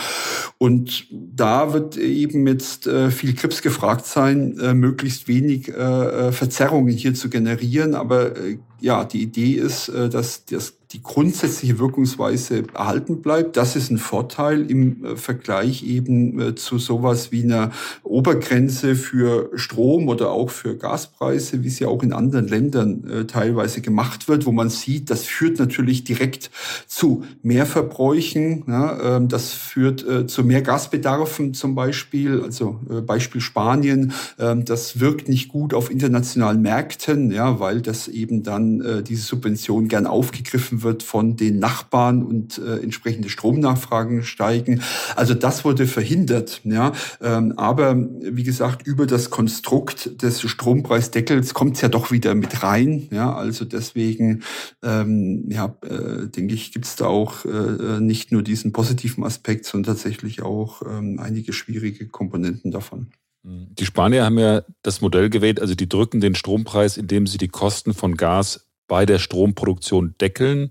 Und 0.60 1.08
da 1.10 1.74
wird 1.74 1.98
eben 1.98 2.46
jetzt 2.46 2.88
viel 3.10 3.34
Krips 3.34 3.62
gefragt 3.62 4.06
sein, 4.06 4.56
möglichst 4.76 5.28
wenig 5.28 5.61
äh, 5.69 6.32
Verzerrungen 6.32 6.93
hier 6.93 7.13
zu 7.13 7.30
generieren. 7.30 7.95
Aber 7.95 8.38
äh, 8.38 8.58
ja, 8.82 9.06
die 9.06 9.22
Idee 9.22 9.54
ist, 9.54 9.89
äh, 9.89 10.10
dass 10.10 10.46
das 10.46 10.74
die 10.91 11.02
grundsätzliche 11.02 11.80
Wirkungsweise 11.80 12.63
erhalten 12.74 13.22
bleibt. 13.22 13.56
Das 13.56 13.78
ist 13.78 13.91
ein 13.91 13.98
Vorteil 13.98 14.70
im 14.70 15.06
äh, 15.06 15.15
Vergleich 15.15 15.84
eben 15.84 16.38
äh, 16.41 16.56
zu 16.56 16.80
sowas 16.80 17.32
wie 17.32 17.44
einer 17.44 17.72
Obergrenze 18.04 18.96
für 18.96 19.52
Strom 19.56 20.10
oder 20.10 20.32
auch 20.32 20.50
für 20.50 20.76
Gaspreise, 20.76 21.63
wie 21.63 21.70
sie 21.70 21.86
auch 21.86 22.04
in 22.04 22.12
anderen 22.12 22.48
Ländern 22.48 23.28
teilweise 23.28 23.82
gemacht 23.82 24.28
wird, 24.28 24.46
wo 24.46 24.52
man 24.52 24.70
sieht, 24.70 25.10
das 25.10 25.24
führt 25.24 25.60
natürlich 25.60 26.04
direkt 26.04 26.52
zu 26.88 27.24
mehr 27.41 27.65
Verbräuchen. 27.65 28.65
Ähm, 28.67 29.28
das 29.28 29.54
führt 29.54 30.06
zu 30.30 30.44
mehr 30.44 30.62
Gasbedarfen 30.62 31.54
zum 31.54 31.76
Beispiel, 31.76 32.41
also 32.41 32.80
Beispiel 33.06 33.41
Spanien. 33.41 34.13
Ähm, 34.39 34.65
das 34.65 35.00
wirkt 35.00 35.30
nicht 35.30 35.50
gut 35.50 35.74
auf 35.74 35.91
internationalen 35.91 36.62
Märkten, 36.62 37.32
ja, 37.32 37.60
weil 37.60 37.82
das 37.82 38.08
eben 38.08 38.44
dann 38.44 38.71
diese 38.80 39.22
Subvention 39.24 39.88
gern 39.88 40.08
aufgegriffen 40.08 40.84
wird 40.84 41.04
von 41.04 41.36
den 41.36 41.60
Nachbarn 41.60 42.24
und 42.24 42.58
äh, 42.58 42.78
entsprechende 42.78 43.30
Stromnachfragen 43.30 44.24
steigen. 44.24 44.82
Also 45.16 45.34
das 45.34 45.66
wurde 45.66 45.88
verhindert. 45.88 46.62
Ja, 46.64 46.94
ähm, 47.22 47.54
aber 47.58 47.96
wie 47.96 48.44
gesagt 48.44 48.86
über 48.88 49.06
das 49.06 49.30
Konstrukt 49.30 50.22
des 50.22 50.42
Strompreisdeckels 50.42 51.54
kommt 51.54 51.76
es 51.76 51.82
ja 51.82 51.90
doch 51.90 52.12
wieder 52.12 52.36
mit 52.36 52.64
rein. 52.64 53.08
Ja, 53.12 53.34
also 53.34 53.66
deswegen 53.66 54.44
ähm, 54.84 55.46
ja, 55.50 55.76
äh, 55.84 56.28
denke 56.28 56.54
ich, 56.54 56.72
gibt 56.72 56.86
es 56.86 56.96
da 56.96 57.06
auch 57.06 57.46
äh, 57.46 58.00
nicht 58.00 58.32
nur 58.32 58.44
diesen 58.44 58.72
positiven 58.72 59.24
Aspekt, 59.24 59.66
sondern 59.66 59.96
tatsächlich 59.96 60.42
auch 60.42 60.82
ähm, 60.84 61.20
einige 61.20 61.54
schwierige 61.54 62.08
Komponenten 62.08 62.72
davon. 62.72 63.08
Die 63.43 63.86
Spanier 63.86 64.25
haben 64.25 64.38
ja 64.38 64.62
das 64.84 65.01
Modell 65.01 65.30
gewählt, 65.30 65.60
also 65.60 65.73
die 65.73 65.89
drücken 65.89 66.21
den 66.21 66.36
Strompreis, 66.36 66.97
indem 66.97 67.25
sie 67.25 67.39
die 67.39 67.47
Kosten 67.47 67.93
von 67.93 68.15
Gas 68.15 68.67
bei 68.88 69.06
der 69.06 69.19
Stromproduktion 69.19 70.15
deckeln 70.21 70.69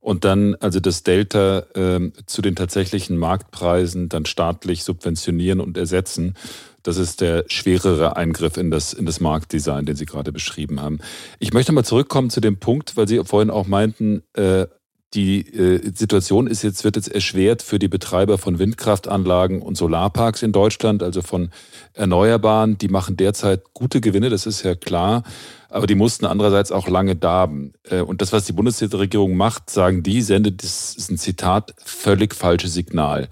und 0.00 0.24
dann 0.24 0.54
also 0.56 0.80
das 0.80 1.02
Delta 1.02 1.60
äh, 1.74 2.10
zu 2.24 2.40
den 2.40 2.56
tatsächlichen 2.56 3.18
Marktpreisen 3.18 4.08
dann 4.08 4.24
staatlich 4.24 4.82
subventionieren 4.82 5.60
und 5.60 5.76
ersetzen. 5.76 6.34
Das 6.82 6.96
ist 6.96 7.20
der 7.20 7.44
schwerere 7.48 8.16
Eingriff 8.16 8.56
in 8.56 8.70
das, 8.70 8.94
in 8.94 9.04
das 9.04 9.20
Marktdesign, 9.20 9.84
den 9.84 9.96
Sie 9.96 10.06
gerade 10.06 10.32
beschrieben 10.32 10.80
haben. 10.80 11.00
Ich 11.38 11.52
möchte 11.52 11.72
mal 11.72 11.84
zurückkommen 11.84 12.30
zu 12.30 12.40
dem 12.40 12.58
Punkt, 12.58 12.96
weil 12.96 13.06
Sie 13.06 13.22
vorhin 13.24 13.50
auch 13.50 13.66
meinten, 13.66 14.22
äh, 14.32 14.66
die 15.14 15.40
äh, 15.40 15.92
Situation 15.94 16.46
ist 16.46 16.62
jetzt, 16.62 16.84
wird 16.84 16.96
jetzt 16.96 17.12
erschwert 17.12 17.62
für 17.62 17.78
die 17.78 17.88
Betreiber 17.88 18.38
von 18.38 18.58
Windkraftanlagen 18.58 19.60
und 19.60 19.76
Solarparks 19.76 20.42
in 20.42 20.52
Deutschland, 20.52 21.02
also 21.02 21.22
von 21.22 21.50
Erneuerbaren. 21.94 22.78
Die 22.78 22.88
machen 22.88 23.16
derzeit 23.16 23.74
gute 23.74 24.00
Gewinne, 24.00 24.30
das 24.30 24.46
ist 24.46 24.62
ja 24.62 24.74
klar 24.74 25.24
aber 25.70 25.86
die 25.86 25.94
mussten 25.94 26.26
andererseits 26.26 26.72
auch 26.72 26.88
lange 26.88 27.16
darben. 27.16 27.72
Äh, 27.84 28.00
und 28.00 28.20
das, 28.20 28.32
was 28.32 28.44
die 28.44 28.52
Bundesregierung 28.52 29.36
macht, 29.36 29.70
sagen 29.70 30.02
die, 30.02 30.20
sendet, 30.20 30.62
das 30.62 30.94
ist 30.96 31.10
ein 31.10 31.18
Zitat, 31.18 31.74
völlig 31.84 32.34
falsches 32.34 32.74
Signal. 32.74 33.28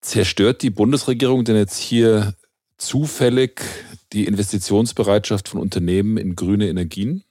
Zerstört 0.00 0.62
die 0.62 0.70
Bundesregierung 0.70 1.44
denn 1.44 1.56
jetzt 1.56 1.78
hier 1.78 2.34
zufällig 2.78 3.60
die 4.12 4.26
Investitionsbereitschaft 4.26 5.48
von 5.48 5.60
Unternehmen 5.60 6.16
in 6.16 6.36
grüne 6.36 6.68
Energien? 6.68 7.24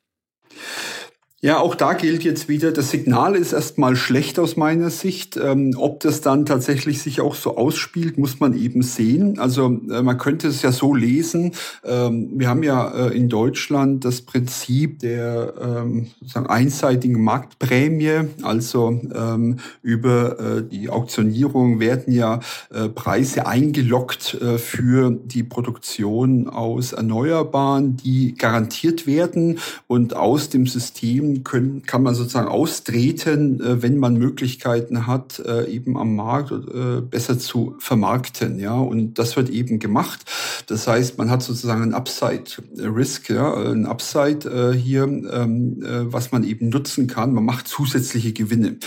Ja, 1.42 1.60
auch 1.60 1.76
da 1.76 1.94
gilt 1.94 2.24
jetzt 2.24 2.48
wieder, 2.48 2.72
das 2.72 2.92
Signal 2.92 3.36
ist 3.36 3.52
erstmal 3.52 3.98
schlecht 3.98 4.40
aus 4.40 4.56
meiner 4.56 4.90
Sicht. 4.90 5.36
Ähm, 5.36 5.76
ob 5.78 6.00
das 6.00 6.22
dann 6.22 6.46
tatsächlich 6.46 7.02
sich 7.02 7.20
auch 7.20 7.36
so 7.36 7.58
ausspielt, 7.58 8.18
muss 8.18 8.40
man 8.40 8.58
eben 8.58 8.82
sehen. 8.82 9.38
Also 9.38 9.66
äh, 9.66 10.02
man 10.02 10.18
könnte 10.18 10.48
es 10.48 10.62
ja 10.62 10.72
so 10.72 10.96
lesen. 10.96 11.52
Ähm, 11.84 12.32
wir 12.34 12.48
haben 12.48 12.64
ja 12.64 12.90
äh, 13.10 13.16
in 13.16 13.28
Deutschland 13.28 14.06
das 14.06 14.22
Prinzip 14.22 15.00
der 15.00 15.54
ähm, 15.62 16.08
einseitigen 16.48 17.22
Marktprämie. 17.22 18.30
Also 18.42 19.02
ähm, 19.14 19.58
über 19.82 20.40
äh, 20.40 20.64
die 20.64 20.90
Auktionierung 20.90 21.82
werden 21.82 22.14
ja 22.14 22.40
äh, 22.74 22.88
Preise 22.88 23.46
eingeloggt 23.46 24.36
äh, 24.36 24.58
für 24.58 25.12
die 25.12 25.44
Produktion 25.44 26.48
aus 26.48 26.94
Erneuerbaren, 26.94 27.98
die 27.98 28.36
garantiert 28.36 29.06
werden 29.06 29.60
und 29.88 30.16
aus 30.16 30.50
dem 30.50 30.66
System 30.66 31.25
können, 31.44 31.84
kann 31.84 32.04
man 32.04 32.16
sozusagen 32.16 32.48
austreten, 32.48 33.62
äh, 33.62 33.82
wenn 33.82 33.98
man 33.98 34.16
Möglichkeiten 34.16 35.08
hat, 35.08 35.40
äh, 35.40 35.70
eben 35.70 35.98
am 35.98 36.16
Markt 36.16 36.52
äh, 36.52 37.02
besser 37.02 37.40
zu 37.40 37.76
vermarkten. 37.80 38.60
Ja, 38.60 38.76
und 38.76 39.16
das 39.16 39.36
wird 39.36 39.50
eben 39.50 39.80
gemacht. 39.80 40.22
Das 40.68 40.88
heißt, 40.88 41.18
man 41.18 41.30
hat 41.30 41.42
sozusagen 41.44 41.82
ein 41.82 41.94
Upside-Risk, 41.94 43.30
ja, 43.30 43.54
ein 43.72 43.86
Upside 43.86 44.74
hier, 44.76 45.04
ähm, 45.04 45.84
was 46.12 46.32
man 46.32 46.44
eben 46.44 46.70
nutzen 46.70 47.08
kann. 47.08 47.34
Man 47.34 47.46
macht 47.46 47.68
zusätzliche 47.68 48.34
Gewinne. 48.34 48.78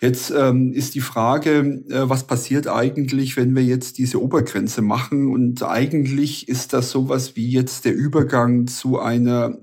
Jetzt 0.00 0.32
ähm, 0.36 0.72
ist 0.72 0.94
die 0.94 1.00
Frage, 1.00 1.82
was 1.88 2.26
passiert 2.26 2.68
eigentlich, 2.68 3.36
wenn 3.36 3.54
wir 3.54 3.64
jetzt 3.64 3.98
diese 3.98 4.22
Obergrenze 4.22 4.82
machen? 4.82 5.28
Und 5.28 5.62
eigentlich 5.62 6.48
ist 6.48 6.72
das 6.72 6.90
sowas 6.90 7.36
wie 7.36 7.48
jetzt 7.50 7.84
der 7.84 7.94
Übergang 7.94 8.66
zu 8.66 8.98
einer 8.98 9.56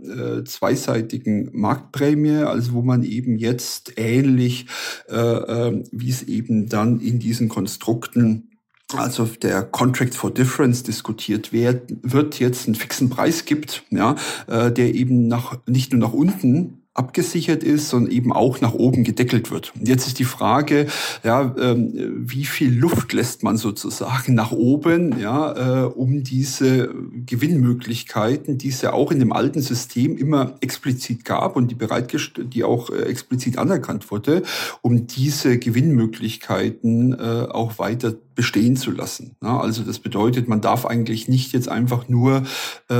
zweiseitigen 0.46 1.50
Marktprämie 1.54 2.25
also 2.32 2.74
wo 2.74 2.82
man 2.82 3.04
eben 3.04 3.38
jetzt 3.38 3.94
ähnlich, 3.98 4.68
äh, 5.10 5.16
äh, 5.16 5.84
wie 5.92 6.10
es 6.10 6.24
eben 6.24 6.68
dann 6.68 7.00
in 7.00 7.20
diesen 7.20 7.50
Konstrukten 7.50 8.50
also 8.94 9.26
der 9.26 9.64
Contract 9.64 10.14
for 10.14 10.32
Difference 10.32 10.84
diskutiert 10.84 11.52
wird, 11.52 11.92
wird 12.04 12.40
jetzt 12.40 12.68
einen 12.68 12.76
fixen 12.76 13.10
Preis 13.10 13.46
gibt, 13.46 13.84
ja, 13.90 14.16
äh, 14.48 14.72
der 14.72 14.94
eben 14.94 15.28
nach, 15.28 15.58
nicht 15.66 15.92
nur 15.92 16.02
nach 16.02 16.14
unten 16.14 16.85
abgesichert 16.96 17.62
ist, 17.62 17.90
sondern 17.90 18.12
eben 18.12 18.32
auch 18.32 18.62
nach 18.62 18.74
oben 18.74 19.04
gedeckelt 19.04 19.52
wird. 19.52 19.74
Und 19.78 19.88
jetzt 19.88 20.08
ist 20.08 20.18
die 20.18 20.24
Frage, 20.26 20.88
ja, 21.24 21.54
ähm, 21.60 21.92
wie 22.26 22.46
viel 22.46 22.74
Luft 22.74 23.12
lässt 23.12 23.44
man 23.44 23.58
sozusagen 23.58 24.34
nach 24.34 24.54
oben, 24.54 25.20
ja, 25.20 25.84
äh, 25.84 25.86
um 25.88 26.24
diese 26.24 26.90
Gewinnmöglichkeiten, 27.26 28.58
die 28.58 28.70
es 28.70 28.82
ja 28.82 28.94
auch 28.94 29.12
in 29.12 29.20
dem 29.20 29.34
alten 29.34 29.62
System 29.62 30.18
immer 30.18 30.56
explizit 30.62 31.26
gab 31.26 31.58
und 31.58 31.70
die 31.70 31.76
bereitgestellt, 31.76 32.54
die 32.54 32.64
auch 32.64 32.90
äh, 32.90 33.02
explizit 33.04 33.58
anerkannt 33.58 34.10
wurde, 34.10 34.44
um 34.82 35.06
diese 35.06 35.60
Gewinnmöglichkeiten 35.60 37.14
äh, 37.14 37.48
auch 37.52 37.78
weiter 37.78 38.16
bestehen 38.36 38.76
zu 38.76 38.92
lassen. 38.92 39.36
Also 39.40 39.84
das 39.84 40.00
bedeutet, 40.00 40.48
man 40.48 40.62
darf 40.62 40.86
eigentlich 40.86 41.28
nicht 41.28 41.54
jetzt 41.54 41.70
einfach 41.70 42.10
nur 42.10 42.44
äh, 42.90 42.94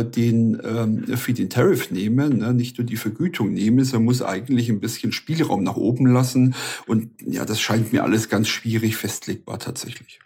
äh 0.00 0.04
den 0.04 0.60
äh, 0.60 1.16
für 1.16 1.32
den 1.32 1.50
Tariff 1.50 1.90
nehmen, 1.90 2.38
ne, 2.38 2.52
nicht 2.52 2.78
nur 2.78 2.86
die 2.86 2.96
Vergütung 2.96 3.52
nehmen, 3.52 3.84
sondern 3.84 4.04
muss 4.04 4.22
eigentlich 4.22 4.68
ein 4.68 4.80
bisschen 4.80 5.12
Spielraum 5.12 5.62
nach 5.62 5.76
oben 5.76 6.06
lassen. 6.06 6.54
Und 6.86 7.10
ja, 7.24 7.44
das 7.44 7.60
scheint 7.60 7.92
mir 7.92 8.04
alles 8.04 8.28
ganz 8.28 8.48
schwierig 8.48 8.96
festlegbar 8.96 9.58
tatsächlich. 9.58 10.20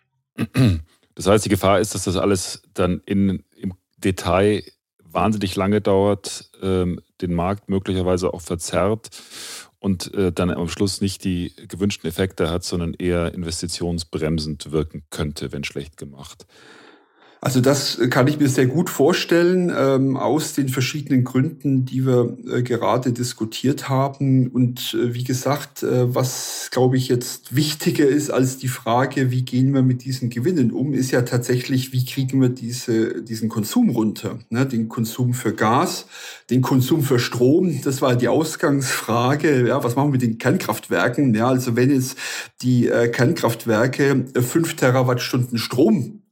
Das 1.15 1.27
heißt, 1.27 1.45
die 1.45 1.51
Gefahr 1.51 1.81
ist, 1.81 1.95
dass 1.95 2.05
das 2.05 2.17
alles 2.17 2.63
dann 2.75 3.01
in, 3.07 3.43
im 3.57 3.73
Detail 3.97 4.63
wahnsinnig 5.03 5.57
lange 5.57 5.81
dauert, 5.81 6.51
ähm, 6.63 7.01
den 7.23 7.33
Markt 7.33 7.71
möglicherweise 7.71 8.35
auch 8.35 8.43
verzerrt 8.43 9.09
und 9.87 10.13
äh, 10.15 10.33
dann 10.33 10.51
am 10.51 10.69
Schluss 10.69 11.01
nicht 11.01 11.23
die 11.23 11.53
gewünschten 11.69 12.09
Effekte 12.11 12.51
hat, 12.51 12.65
sondern 12.65 12.93
eher 12.95 13.33
investitionsbremsend 13.33 14.73
wirken 14.73 15.05
könnte, 15.11 15.53
wenn 15.53 15.63
schlecht 15.63 15.97
gemacht. 15.97 16.45
Also 17.47 17.61
das 17.61 18.01
kann 18.11 18.27
ich 18.27 18.41
mir 18.41 18.49
sehr 18.49 18.67
gut 18.67 18.91
vorstellen, 18.91 19.73
ähm, 19.73 20.17
aus 20.17 20.55
den 20.55 20.69
verschiedenen 20.69 21.23
Gründen, 21.23 21.85
die 21.85 22.05
wir 22.05 22.37
äh, 22.51 22.63
gerade 22.65 23.13
diskutiert 23.13 23.89
haben. 23.89 24.49
Und 24.49 24.95
äh, 24.95 25.15
wie 25.15 25.23
gesagt, 25.23 25.85
äh, 25.85 26.13
was, 26.13 26.71
glaube 26.73 26.97
ich, 26.97 27.07
jetzt 27.07 27.55
wichtiger 27.55 28.05
ist 28.05 28.31
als 28.31 28.59
die 28.59 28.67
Frage, 28.67 29.31
wie 29.31 29.43
gehen 29.43 29.73
wir 29.75 29.83
mit 29.83 30.05
diesen 30.05 30.29
Gewinnen 30.29 30.73
um, 30.73 30.93
ist 30.93 31.13
ja 31.13 31.23
tatsächlich, 31.23 31.93
wie 31.93 32.05
kriegen 32.05 32.41
wir 32.41 32.49
diese, 32.49 33.23
diesen 33.23 33.49
Konsum 33.49 33.91
runter. 33.91 34.41
Ne? 34.51 34.67
Den 34.67 34.89
Konsum 34.89 35.33
für 35.33 35.55
Gas, 35.55 36.07
den 36.51 36.63
Konsum 36.63 37.05
für 37.05 37.21
Strom, 37.21 37.81
das 37.85 38.03
war 38.03 38.17
die 38.17 38.27
Ausgangsfrage. 38.27 39.69
Ja, 39.69 39.85
was 39.85 39.95
machen 39.95 40.09
wir 40.09 40.19
mit 40.19 40.23
den 40.23 40.39
Kernkraftwerken? 40.39 41.33
Ja, 41.33 41.47
also 41.47 41.77
wenn 41.77 41.93
jetzt 41.93 42.19
die 42.63 42.89
äh, 42.89 43.07
Kernkraftwerke 43.07 44.25
äh, 44.35 44.43
fünf 44.43 44.75
Terawattstunden 44.75 45.59
Strom 45.59 46.23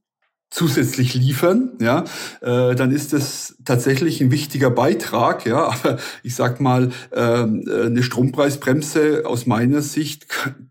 zusätzlich 0.54 1.14
liefern, 1.14 1.72
ja, 1.80 2.04
äh, 2.40 2.76
dann 2.76 2.92
ist 2.92 3.12
das 3.12 3.56
tatsächlich 3.64 4.20
ein 4.20 4.30
wichtiger 4.30 4.70
Beitrag, 4.70 5.44
ja. 5.46 5.66
Aber 5.84 5.98
ich 6.22 6.36
sag 6.36 6.60
mal, 6.60 6.90
ähm, 7.12 7.64
äh, 7.66 7.86
eine 7.86 8.04
Strompreisbremse 8.04 9.24
aus 9.26 9.46
meiner 9.46 9.82
Sicht 9.82 10.28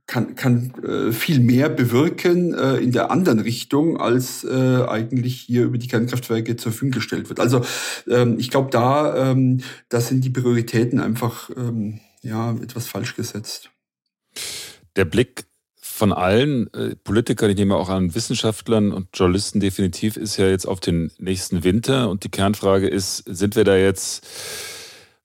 kann, 0.07 0.35
kann 0.35 0.73
äh, 0.83 1.11
viel 1.11 1.41
mehr 1.41 1.67
bewirken 1.67 2.53
äh, 2.53 2.77
in 2.77 2.93
der 2.93 3.11
anderen 3.11 3.39
Richtung, 3.39 3.99
als 3.99 4.45
äh, 4.45 4.83
eigentlich 4.87 5.41
hier 5.41 5.65
über 5.65 5.77
die 5.77 5.89
Kernkraftwerke 5.89 6.55
zur 6.55 6.71
Verfügung 6.71 6.93
gestellt 6.93 7.27
wird. 7.27 7.41
Also 7.41 7.61
ähm, 8.07 8.37
ich 8.39 8.49
glaube, 8.49 8.69
da, 8.71 9.31
ähm, 9.31 9.59
da 9.89 9.99
sind 9.99 10.23
die 10.23 10.29
Prioritäten 10.29 11.01
einfach 11.01 11.49
ähm, 11.57 11.99
ja 12.21 12.55
etwas 12.63 12.87
falsch 12.87 13.17
gesetzt. 13.17 13.69
Der 14.95 15.03
Blick 15.03 15.43
von 15.93 16.11
allen 16.11 16.73
äh, 16.73 16.95
Politikern, 16.95 17.51
ich 17.51 17.55
nehme 17.55 17.75
auch 17.75 17.89
an 17.89 18.15
Wissenschaftlern 18.15 18.91
und 18.91 19.09
Journalisten 19.13 19.59
definitiv, 19.59 20.17
ist 20.17 20.37
ja 20.37 20.47
jetzt 20.47 20.65
auf 20.65 20.79
den 20.79 21.11
nächsten 21.19 21.63
Winter. 21.63 22.09
Und 22.09 22.23
die 22.23 22.29
Kernfrage 22.29 22.87
ist, 22.87 23.17
sind 23.27 23.55
wir 23.55 23.63
da 23.63 23.75
jetzt 23.75 24.25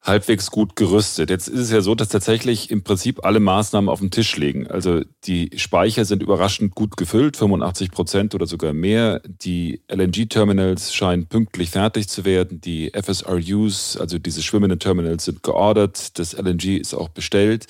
halbwegs 0.02 0.50
gut 0.50 0.76
gerüstet? 0.76 1.31
Jetzt 1.31 1.48
ist 1.48 1.61
es 1.61 1.70
ja 1.70 1.81
so, 1.81 1.94
dass 1.94 2.11
tatsächlich 2.11 2.70
im 2.70 2.83
Prinzip 2.83 3.24
alle 3.24 3.40
Maßnahmen 3.40 3.88
auf 3.88 4.00
dem 4.00 4.11
Tisch 4.11 4.37
liegen. 4.37 4.66
Also 4.66 5.00
die 5.24 5.50
Speicher 5.57 6.04
sind 6.04 6.22
überraschend 6.22 6.74
gut 6.74 6.98
gefüllt, 6.98 7.38
85 7.38 7.90
Prozent 7.90 8.35
oder 8.35 8.46
sogar 8.46 8.74
mehr. 8.74 9.22
Die 9.24 9.81
LNG-Terminals 9.88 10.94
scheinen 10.94 11.28
pünktlich 11.28 11.70
fertig 11.70 12.09
zu 12.11 12.26
werden. 12.26 12.61
Die 12.61 12.92
FSRUs, 12.94 13.96
also 13.96 14.18
diese 14.18 14.42
schwimmenden 14.42 14.78
Terminals, 14.78 15.24
sind 15.24 15.42
geordert. 15.42 16.18
Das 16.18 16.35
LNG 16.35 16.76
ist 16.76 16.92
auch 16.92 17.09
bestellt. 17.09 17.66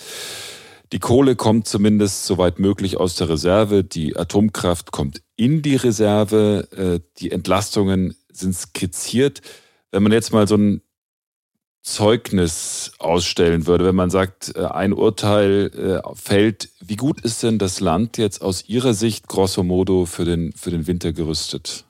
Die 0.92 0.98
Kohle 0.98 1.36
kommt 1.36 1.68
zumindest 1.68 2.24
soweit 2.24 2.58
möglich 2.58 2.96
aus 2.96 3.14
der 3.16 3.28
Reserve. 3.28 3.84
Die 3.84 4.16
Atomkraft 4.16 4.90
kommt 4.90 5.22
in 5.36 5.62
die 5.62 5.76
Reserve. 5.76 6.68
Äh, 6.72 7.00
die 7.18 7.30
Entlastungen 7.30 8.14
sind 8.32 8.54
skizziert. 8.54 9.42
Wenn 9.90 10.02
man 10.02 10.12
jetzt 10.12 10.32
mal 10.32 10.48
so 10.48 10.56
ein 10.56 10.82
Zeugnis 11.82 12.92
ausstellen 12.98 13.66
würde, 13.66 13.84
wenn 13.84 13.94
man 13.94 14.10
sagt, 14.10 14.54
äh, 14.56 14.64
ein 14.64 14.92
Urteil 14.92 16.02
äh, 16.04 16.14
fällt, 16.14 16.70
wie 16.80 16.96
gut 16.96 17.20
ist 17.22 17.42
denn 17.42 17.58
das 17.58 17.80
Land 17.80 18.18
jetzt 18.18 18.42
aus 18.42 18.68
Ihrer 18.68 18.94
Sicht 18.94 19.28
grosso 19.28 19.62
modo 19.62 20.06
für 20.06 20.24
den, 20.24 20.52
für 20.52 20.70
den 20.70 20.86
Winter 20.86 21.12
gerüstet? 21.12 21.84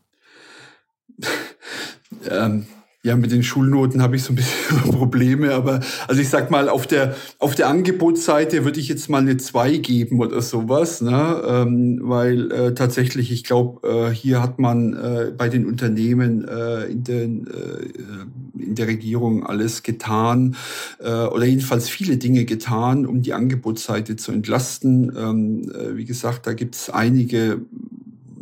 ähm, 2.31 2.67
ja, 3.05 3.15
mit 3.15 3.31
den 3.31 3.45
Schulnoten 3.45 4.03
habe 4.03 4.17
ich 4.17 4.25
so 4.25 4.33
ein 4.33 4.37
bisschen 4.37 4.77
Probleme, 4.93 5.55
aber 5.55 5.81
also 6.09 6.21
ich 6.21 6.29
sag 6.29 6.51
mal, 6.51 6.69
auf 6.69 6.87
der, 6.87 7.15
auf 7.39 7.55
der 7.55 7.69
Angebotsseite 7.69 8.65
würde 8.65 8.81
ich 8.81 8.89
jetzt 8.89 9.09
mal 9.09 9.19
eine 9.19 9.37
2 9.37 9.77
geben 9.77 10.19
oder 10.19 10.43
sowas, 10.43 11.01
ne? 11.01 11.41
Ähm, 11.47 12.01
weil 12.03 12.51
äh, 12.51 12.75
tatsächlich, 12.75 13.31
ich 13.31 13.45
glaube, 13.45 13.89
äh, 13.89 14.11
hier 14.13 14.43
hat 14.43 14.59
man 14.59 14.95
äh, 14.95 15.33
bei 15.37 15.49
den 15.49 15.67
Unternehmen 15.67 16.47
äh, 16.49 16.87
in, 16.87 17.05
den, 17.05 17.47
äh, 17.47 18.61
in 18.61 18.75
der 18.75 18.89
Regierung 18.89 19.47
alles 19.47 19.85
getan 19.85 20.57
äh, 20.99 21.09
oder 21.09 21.45
jedenfalls 21.45 21.89
viele 21.89 22.17
Dinge 22.17 22.47
getan, 22.47 23.07
um 23.07 23.23
die 23.23 23.33
Angebotsseite 23.33 24.17
zu 24.17 24.33
entlasten. 24.33 25.13
Ähm, 25.17 25.71
äh, 25.71 25.97
wie 25.97 26.05
gesagt, 26.05 26.49
da 26.49 26.53
gibt 26.53 26.75
es 26.75 26.91
einige 26.91 27.61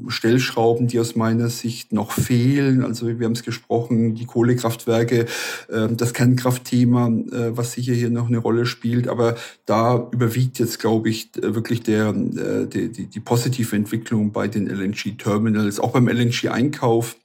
Stellschrauben, 0.09 0.87
die 0.87 1.01
aus 1.01 1.17
meiner 1.17 1.49
Sicht 1.49 1.93
noch 1.93 2.13
fehlen. 2.13 2.85
Also 2.85 3.07
wir 3.19 3.25
haben 3.25 3.33
es 3.33 3.43
gesprochen, 3.43 4.15
die 4.15 4.27
Kohlekraftwerke, 4.27 5.27
ähm, 5.71 5.97
das 5.97 6.13
Kernkraftthema, 6.13 7.09
äh, 7.09 7.57
was 7.57 7.73
sicher 7.73 7.95
hier 7.95 8.11
noch 8.11 8.29
eine 8.29 8.39
Rolle 8.39 8.67
spielt. 8.67 9.09
Aber 9.09 9.37
da 9.65 10.09
überwiegt 10.11 10.59
jetzt, 10.59 10.79
glaube 10.79 11.09
ich, 11.09 11.31
wirklich 11.41 11.83
der, 11.83 12.09
äh, 12.11 12.67
die, 12.67 12.91
die, 12.91 13.07
die 13.07 13.21
positive 13.21 13.75
Entwicklung 13.77 14.33
bei 14.33 14.49
den 14.49 14.69
LNG-Terminals, 14.69 15.81
auch 15.81 15.93
beim 15.93 16.09
LNG-Einkauf. 16.09 17.17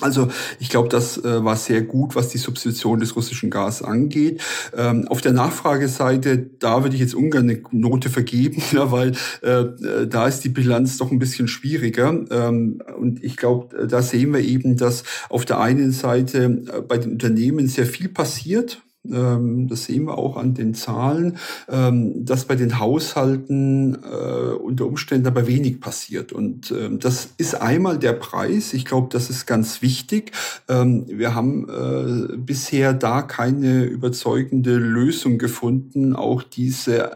Also 0.00 0.28
ich 0.60 0.68
glaube, 0.68 0.88
das 0.88 1.18
äh, 1.18 1.44
war 1.44 1.56
sehr 1.56 1.82
gut, 1.82 2.14
was 2.14 2.28
die 2.28 2.38
Substitution 2.38 3.00
des 3.00 3.16
russischen 3.16 3.50
Gas 3.50 3.82
angeht. 3.82 4.40
Ähm, 4.76 5.08
auf 5.08 5.20
der 5.20 5.32
Nachfrageseite, 5.32 6.38
da 6.58 6.84
würde 6.84 6.94
ich 6.94 7.00
jetzt 7.00 7.16
ungern 7.16 7.50
eine 7.50 7.60
Note 7.72 8.08
vergeben, 8.08 8.62
ja, 8.72 8.92
weil 8.92 9.12
äh, 9.42 9.60
äh, 9.62 10.06
da 10.06 10.28
ist 10.28 10.44
die 10.44 10.50
Bilanz 10.50 10.98
doch 10.98 11.10
ein 11.10 11.18
bisschen 11.18 11.48
schwieriger. 11.48 12.24
Ähm, 12.30 12.80
und 12.96 13.24
ich 13.24 13.36
glaube, 13.36 13.86
da 13.86 14.00
sehen 14.00 14.32
wir 14.32 14.40
eben, 14.40 14.76
dass 14.76 15.02
auf 15.30 15.44
der 15.44 15.58
einen 15.58 15.90
Seite 15.90 16.44
äh, 16.44 16.80
bei 16.80 16.98
den 16.98 17.12
Unternehmen 17.12 17.66
sehr 17.66 17.86
viel 17.86 18.08
passiert, 18.08 18.80
das 19.08 19.84
sehen 19.84 20.04
wir 20.04 20.18
auch 20.18 20.36
an 20.36 20.54
den 20.54 20.74
Zahlen, 20.74 21.38
ähm, 21.68 22.24
dass 22.24 22.44
bei 22.44 22.56
den 22.56 22.78
Haushalten 22.78 23.96
äh, 23.96 24.54
unter 24.54 24.86
Umständen 24.86 25.26
aber 25.26 25.46
wenig 25.46 25.80
passiert. 25.80 26.32
Und 26.32 26.70
ähm, 26.70 26.98
das 26.98 27.30
ist 27.36 27.54
einmal 27.54 27.98
der 27.98 28.12
Preis. 28.12 28.74
Ich 28.74 28.84
glaube, 28.84 29.08
das 29.10 29.30
ist 29.30 29.46
ganz 29.46 29.82
wichtig. 29.82 30.32
Wir 30.66 31.34
haben 31.34 31.68
äh, 31.68 32.36
bisher 32.36 32.92
da 32.92 33.22
keine 33.22 33.84
überzeugende 33.84 34.76
Lösung 34.76 35.38
gefunden. 35.38 36.14
Auch 36.14 36.42
diese 36.42 37.10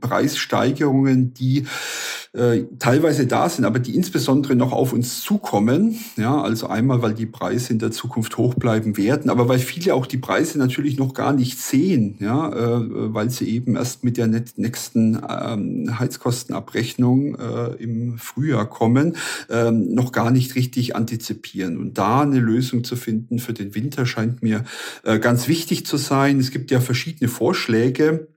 Preissteigerungen, 0.00 1.34
die 1.34 1.66
äh, 2.32 2.62
teilweise 2.78 3.26
da 3.26 3.48
sind, 3.48 3.64
aber 3.64 3.80
die 3.80 3.96
insbesondere 3.96 4.54
noch 4.54 4.72
auf 4.72 4.92
uns 4.92 5.20
zukommen. 5.20 5.98
Ja, 6.16 6.40
also 6.40 6.68
einmal, 6.68 7.02
weil 7.02 7.14
die 7.14 7.26
Preise 7.26 7.72
in 7.72 7.80
der 7.80 7.90
Zukunft 7.90 8.36
hoch 8.38 8.54
bleiben 8.54 8.96
werden, 8.96 9.30
aber 9.30 9.48
weil 9.48 9.58
viele 9.58 9.94
auch 9.94 10.06
die 10.06 10.18
Preise 10.18 10.58
natürlich 10.58 10.96
noch 10.96 11.12
gar 11.12 11.29
nicht 11.32 11.58
sehen, 11.58 12.16
ja, 12.20 12.48
äh, 12.52 13.14
weil 13.14 13.30
sie 13.30 13.48
eben 13.48 13.76
erst 13.76 14.04
mit 14.04 14.16
der 14.16 14.26
nächsten 14.26 15.20
ähm, 15.28 15.98
Heizkostenabrechnung 15.98 17.34
äh, 17.36 17.82
im 17.82 18.18
Frühjahr 18.18 18.68
kommen, 18.68 19.16
ähm, 19.48 19.94
noch 19.94 20.12
gar 20.12 20.30
nicht 20.30 20.54
richtig 20.54 20.96
antizipieren. 20.96 21.78
Und 21.78 21.98
da 21.98 22.22
eine 22.22 22.40
Lösung 22.40 22.84
zu 22.84 22.96
finden 22.96 23.38
für 23.38 23.52
den 23.52 23.74
Winter 23.74 24.06
scheint 24.06 24.42
mir 24.42 24.64
äh, 25.04 25.18
ganz 25.18 25.48
wichtig 25.48 25.86
zu 25.86 25.96
sein. 25.96 26.38
Es 26.38 26.50
gibt 26.50 26.70
ja 26.70 26.80
verschiedene 26.80 27.28
Vorschläge 27.28 28.28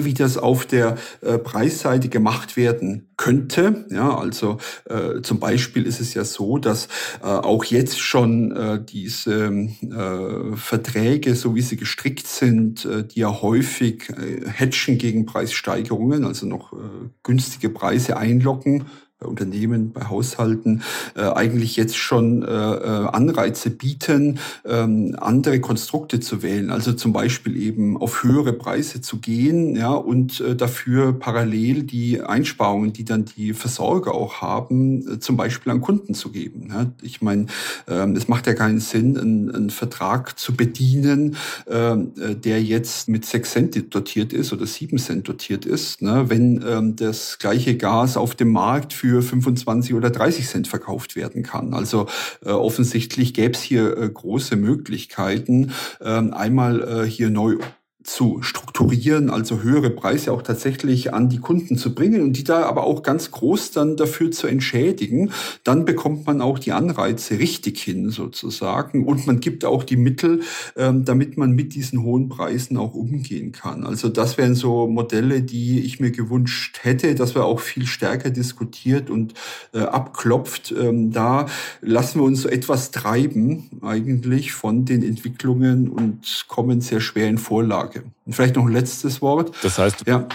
wie 0.00 0.14
das 0.14 0.38
auf 0.38 0.66
der 0.66 0.96
äh, 1.20 1.38
Preisseite 1.38 2.08
gemacht 2.08 2.56
werden 2.56 3.08
könnte. 3.16 3.86
Ja, 3.90 4.16
also 4.16 4.58
äh, 4.88 5.22
zum 5.22 5.40
Beispiel 5.40 5.84
ist 5.86 6.00
es 6.00 6.14
ja 6.14 6.24
so, 6.24 6.58
dass 6.58 6.88
äh, 7.22 7.26
auch 7.26 7.64
jetzt 7.64 8.00
schon 8.00 8.52
äh, 8.52 8.84
diese 8.84 9.46
äh, 9.46 10.56
Verträge, 10.56 11.34
so 11.34 11.54
wie 11.54 11.62
sie 11.62 11.76
gestrickt 11.76 12.26
sind, 12.26 12.84
äh, 12.84 13.04
die 13.04 13.20
ja 13.20 13.42
häufig 13.42 14.10
äh, 14.10 14.48
hedgen 14.48 14.98
gegen 14.98 15.26
Preissteigerungen, 15.26 16.24
also 16.24 16.46
noch 16.46 16.72
äh, 16.72 16.76
günstige 17.22 17.70
Preise 17.70 18.16
einlocken, 18.16 18.86
bei 19.18 19.26
Unternehmen, 19.26 19.92
bei 19.92 20.10
Haushalten 20.10 20.82
äh, 21.14 21.22
eigentlich 21.22 21.76
jetzt 21.76 21.96
schon 21.96 22.42
äh, 22.42 22.46
äh, 22.46 23.06
Anreize 23.08 23.70
bieten, 23.70 24.38
ähm, 24.66 25.16
andere 25.18 25.58
Konstrukte 25.60 26.20
zu 26.20 26.42
wählen. 26.42 26.70
Also 26.70 26.92
zum 26.92 27.14
Beispiel 27.14 27.56
eben 27.56 27.96
auf 27.96 28.24
höhere 28.24 28.52
Preise 28.52 29.00
zu 29.00 29.16
gehen, 29.16 29.74
ja, 29.74 29.92
und 29.92 30.40
äh, 30.40 30.54
dafür 30.54 31.14
parallel 31.18 31.84
die 31.84 32.20
Einsparungen, 32.20 32.92
die 32.92 33.06
dann 33.06 33.24
die 33.24 33.54
Versorger 33.54 34.14
auch 34.14 34.42
haben, 34.42 35.14
äh, 35.14 35.18
zum 35.18 35.38
Beispiel 35.38 35.72
an 35.72 35.80
Kunden 35.80 36.12
zu 36.12 36.30
geben. 36.30 36.68
Ja. 36.68 36.92
Ich 37.00 37.22
meine, 37.22 37.46
ähm, 37.88 38.16
es 38.16 38.28
macht 38.28 38.46
ja 38.46 38.52
keinen 38.52 38.80
Sinn, 38.80 39.16
einen, 39.16 39.50
einen 39.50 39.70
Vertrag 39.70 40.38
zu 40.38 40.54
bedienen, 40.54 41.36
ähm, 41.70 42.12
äh, 42.20 42.34
der 42.34 42.62
jetzt 42.62 43.08
mit 43.08 43.24
sechs 43.24 43.52
Cent 43.52 43.94
dotiert 43.94 44.34
ist 44.34 44.52
oder 44.52 44.66
sieben 44.66 44.98
Cent 44.98 45.26
dotiert 45.26 45.64
ist, 45.64 46.02
ne, 46.02 46.28
wenn 46.28 46.62
ähm, 46.68 46.96
das 46.96 47.38
gleiche 47.38 47.78
Gas 47.78 48.18
auf 48.18 48.34
dem 48.34 48.52
Markt 48.52 48.92
für 48.92 49.05
für 49.06 49.22
25 49.22 49.94
oder 49.94 50.10
30 50.10 50.48
Cent 50.48 50.68
verkauft 50.68 51.16
werden 51.16 51.42
kann. 51.42 51.74
Also 51.74 52.06
äh, 52.44 52.50
offensichtlich 52.50 53.34
gäbe 53.34 53.54
es 53.54 53.62
hier 53.62 53.96
äh, 53.96 54.08
große 54.08 54.56
Möglichkeiten, 54.56 55.72
äh, 56.00 56.08
einmal 56.08 56.82
äh, 56.82 57.08
hier 57.08 57.30
neu 57.30 57.58
zu 58.06 58.40
strukturieren, 58.42 59.30
also 59.30 59.62
höhere 59.62 59.90
Preise 59.90 60.32
auch 60.32 60.42
tatsächlich 60.42 61.12
an 61.12 61.28
die 61.28 61.38
Kunden 61.38 61.76
zu 61.76 61.94
bringen 61.94 62.22
und 62.22 62.34
die 62.34 62.44
da 62.44 62.62
aber 62.62 62.84
auch 62.84 63.02
ganz 63.02 63.30
groß 63.30 63.72
dann 63.72 63.96
dafür 63.96 64.30
zu 64.30 64.46
entschädigen, 64.46 65.32
dann 65.64 65.84
bekommt 65.84 66.26
man 66.26 66.40
auch 66.40 66.58
die 66.58 66.72
Anreize 66.72 67.38
richtig 67.38 67.80
hin 67.80 68.10
sozusagen 68.10 69.06
und 69.06 69.26
man 69.26 69.40
gibt 69.40 69.64
auch 69.64 69.82
die 69.82 69.96
Mittel, 69.96 70.42
ähm, 70.76 71.04
damit 71.04 71.36
man 71.36 71.52
mit 71.52 71.74
diesen 71.74 72.02
hohen 72.02 72.28
Preisen 72.28 72.76
auch 72.76 72.94
umgehen 72.94 73.52
kann. 73.52 73.84
Also 73.84 74.08
das 74.08 74.38
wären 74.38 74.54
so 74.54 74.86
Modelle, 74.86 75.42
die 75.42 75.80
ich 75.80 75.98
mir 75.98 76.12
gewünscht 76.12 76.80
hätte, 76.82 77.14
dass 77.14 77.34
wir 77.34 77.44
auch 77.44 77.60
viel 77.60 77.86
stärker 77.86 78.30
diskutiert 78.30 79.10
und 79.10 79.34
äh, 79.74 79.80
abklopft. 79.80 80.72
Ähm, 80.78 81.10
da 81.10 81.46
lassen 81.80 82.20
wir 82.20 82.24
uns 82.24 82.42
so 82.42 82.48
etwas 82.48 82.92
treiben 82.92 83.68
eigentlich 83.82 84.52
von 84.52 84.84
den 84.84 85.02
Entwicklungen 85.02 85.88
und 85.88 86.44
kommen 86.48 86.80
sehr 86.80 87.00
schwer 87.00 87.28
in 87.28 87.38
Vorlage. 87.38 87.95
Marke. 87.96 88.10
Und 88.24 88.34
vielleicht 88.34 88.56
noch 88.56 88.66
ein 88.66 88.72
letztes 88.72 89.22
Wort. 89.22 89.52
Das 89.62 89.78
heißt, 89.78 90.04
ja. 90.06 90.28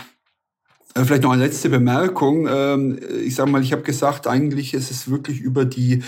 Äh, 0.93 1.05
vielleicht 1.05 1.23
noch 1.23 1.31
eine 1.31 1.45
letzte 1.45 1.69
Bemerkung. 1.69 2.49
Ähm, 2.51 2.99
ich 3.23 3.35
sage 3.35 3.49
mal, 3.49 3.61
ich 3.61 3.71
habe 3.71 3.81
gesagt, 3.81 4.27
eigentlich 4.27 4.73
ist 4.73 4.91
es 4.91 5.09
wirklich 5.09 5.39
über 5.39 5.63
die, 5.63 6.03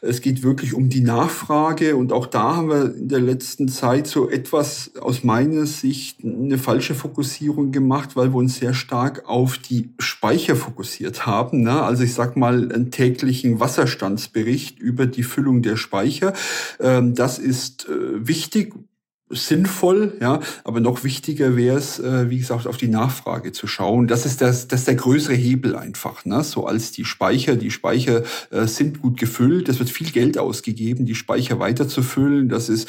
es 0.00 0.20
geht 0.22 0.42
wirklich 0.42 0.74
um 0.74 0.88
die 0.88 1.02
Nachfrage 1.02 1.94
und 1.94 2.12
auch 2.12 2.26
da 2.26 2.56
haben 2.56 2.68
wir 2.68 2.96
in 2.96 3.08
der 3.08 3.20
letzten 3.20 3.68
Zeit 3.68 4.08
so 4.08 4.28
etwas 4.28 4.92
aus 5.00 5.22
meiner 5.22 5.66
Sicht 5.66 6.24
eine 6.24 6.58
falsche 6.58 6.96
Fokussierung 6.96 7.70
gemacht, 7.70 8.16
weil 8.16 8.32
wir 8.32 8.38
uns 8.38 8.56
sehr 8.56 8.74
stark 8.74 9.28
auf 9.28 9.56
die 9.56 9.90
Speicher 10.00 10.56
fokussiert 10.56 11.26
haben. 11.26 11.62
Ne? 11.62 11.82
Also 11.82 12.02
ich 12.02 12.14
sage 12.14 12.36
mal 12.36 12.72
einen 12.72 12.90
täglichen 12.90 13.60
Wasserstandsbericht 13.60 14.80
über 14.80 15.06
die 15.06 15.22
Füllung 15.22 15.62
der 15.62 15.76
Speicher. 15.76 16.32
Ähm, 16.80 17.14
das 17.14 17.38
ist 17.38 17.88
äh, 17.88 18.26
wichtig 18.26 18.74
sinnvoll, 19.34 20.14
ja, 20.20 20.40
aber 20.64 20.80
noch 20.80 21.04
wichtiger 21.04 21.56
wäre 21.56 21.76
es, 21.76 21.98
äh, 21.98 22.30
wie 22.30 22.38
gesagt, 22.38 22.66
auf 22.66 22.76
die 22.76 22.88
Nachfrage 22.88 23.52
zu 23.52 23.66
schauen. 23.66 24.06
Das 24.06 24.26
ist 24.26 24.40
das, 24.40 24.68
das 24.68 24.80
ist 24.80 24.88
der 24.88 24.94
größere 24.94 25.34
Hebel 25.34 25.76
einfach, 25.76 26.24
ne? 26.24 26.42
So 26.44 26.66
als 26.66 26.92
die 26.92 27.04
Speicher, 27.04 27.56
die 27.56 27.70
Speicher 27.70 28.22
äh, 28.50 28.66
sind 28.66 29.00
gut 29.02 29.18
gefüllt, 29.18 29.68
es 29.68 29.78
wird 29.78 29.90
viel 29.90 30.10
Geld 30.10 30.38
ausgegeben, 30.38 31.06
die 31.06 31.14
Speicher 31.14 31.58
weiterzufüllen. 31.58 32.48
Das 32.48 32.68
ist, 32.68 32.88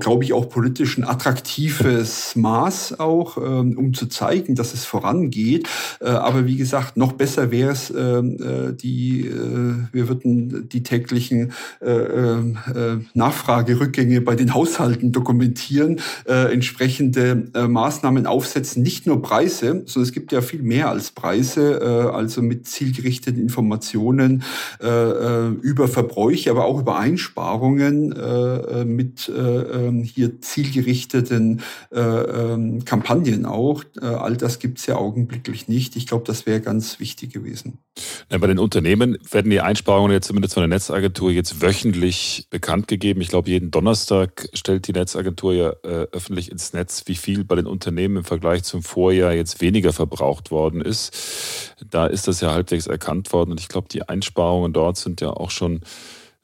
glaube 0.00 0.24
ich, 0.24 0.32
auch 0.32 0.48
politisch 0.48 0.98
ein 0.98 1.04
attraktives 1.04 2.36
Maß 2.36 3.00
auch, 3.00 3.36
ähm, 3.38 3.76
um 3.78 3.94
zu 3.94 4.06
zeigen, 4.06 4.54
dass 4.54 4.74
es 4.74 4.84
vorangeht. 4.84 5.68
Äh, 6.00 6.08
aber 6.08 6.46
wie 6.46 6.56
gesagt, 6.56 6.96
noch 6.96 7.12
besser 7.12 7.50
wäre 7.50 7.72
es, 7.72 7.90
ähm, 7.90 8.36
äh, 8.40 8.72
die, 8.72 9.26
äh, 9.26 9.74
wir 9.92 10.08
würden 10.08 10.68
die 10.68 10.82
täglichen 10.82 11.52
äh, 11.80 11.90
äh, 11.90 12.98
Nachfragerückgänge 13.14 14.20
bei 14.20 14.34
den 14.34 14.54
Haushalten 14.54 15.12
dokumentieren 15.12 15.77
diskutieren, 15.78 16.00
äh, 16.26 16.52
entsprechende 16.52 17.50
äh, 17.54 17.66
Maßnahmen 17.66 18.26
aufsetzen, 18.26 18.82
nicht 18.82 19.06
nur 19.06 19.22
Preise, 19.22 19.82
sondern 19.86 20.02
es 20.02 20.12
gibt 20.12 20.32
ja 20.32 20.40
viel 20.40 20.62
mehr 20.62 20.88
als 20.88 21.10
Preise, 21.10 21.80
äh, 21.80 22.14
also 22.14 22.42
mit 22.42 22.66
zielgerichteten 22.66 23.40
Informationen 23.40 24.42
äh, 24.80 24.86
äh 24.86 25.48
über 25.62 25.88
Verbräuche, 25.88 26.50
aber 26.50 26.64
auch 26.64 26.80
über 26.80 26.98
Einsparungen 26.98 28.12
äh, 28.12 28.80
äh 28.80 28.84
mit 28.84 29.28
äh, 29.28 29.40
ähm, 29.40 30.02
hier 30.02 30.40
zielgerichteten 30.40 31.62
äh, 31.92 32.00
äh, 32.00 32.80
Kampagnen 32.84 33.44
auch. 33.44 33.84
Äh, 34.00 34.06
all 34.06 34.36
das 34.36 34.58
gibt 34.58 34.78
es 34.78 34.86
ja 34.86 34.96
augenblicklich 34.96 35.68
nicht. 35.68 35.96
Ich 35.96 36.06
glaube, 36.06 36.24
das 36.26 36.46
wäre 36.46 36.60
ganz 36.60 37.00
wichtig 37.00 37.32
gewesen. 37.32 37.78
Ja, 38.30 38.38
bei 38.38 38.46
den 38.46 38.58
Unternehmen 38.58 39.18
werden 39.30 39.50
die 39.50 39.60
Einsparungen 39.60 40.12
jetzt 40.12 40.28
zumindest 40.28 40.54
von 40.54 40.62
der 40.62 40.68
Netzagentur 40.68 41.30
jetzt 41.30 41.60
wöchentlich 41.62 42.46
bekannt 42.50 42.88
gegeben. 42.88 43.20
Ich 43.20 43.28
glaube, 43.28 43.50
jeden 43.50 43.70
Donnerstag 43.70 44.48
stellt 44.52 44.86
die 44.86 44.92
Netzagentur 44.92 45.52
ja 45.58 45.70
äh, 45.82 46.06
öffentlich 46.12 46.50
ins 46.50 46.72
Netz, 46.72 47.04
wie 47.06 47.14
viel 47.14 47.44
bei 47.44 47.56
den 47.56 47.66
Unternehmen 47.66 48.18
im 48.18 48.24
Vergleich 48.24 48.62
zum 48.64 48.82
Vorjahr 48.82 49.32
jetzt 49.32 49.60
weniger 49.60 49.92
verbraucht 49.92 50.50
worden 50.50 50.80
ist. 50.80 51.74
Da 51.90 52.06
ist 52.06 52.28
das 52.28 52.40
ja 52.40 52.52
halbwegs 52.52 52.86
erkannt 52.86 53.32
worden 53.32 53.50
und 53.50 53.60
ich 53.60 53.68
glaube, 53.68 53.88
die 53.88 54.08
Einsparungen 54.08 54.72
dort 54.72 54.96
sind 54.96 55.20
ja 55.20 55.30
auch 55.30 55.50
schon 55.50 55.80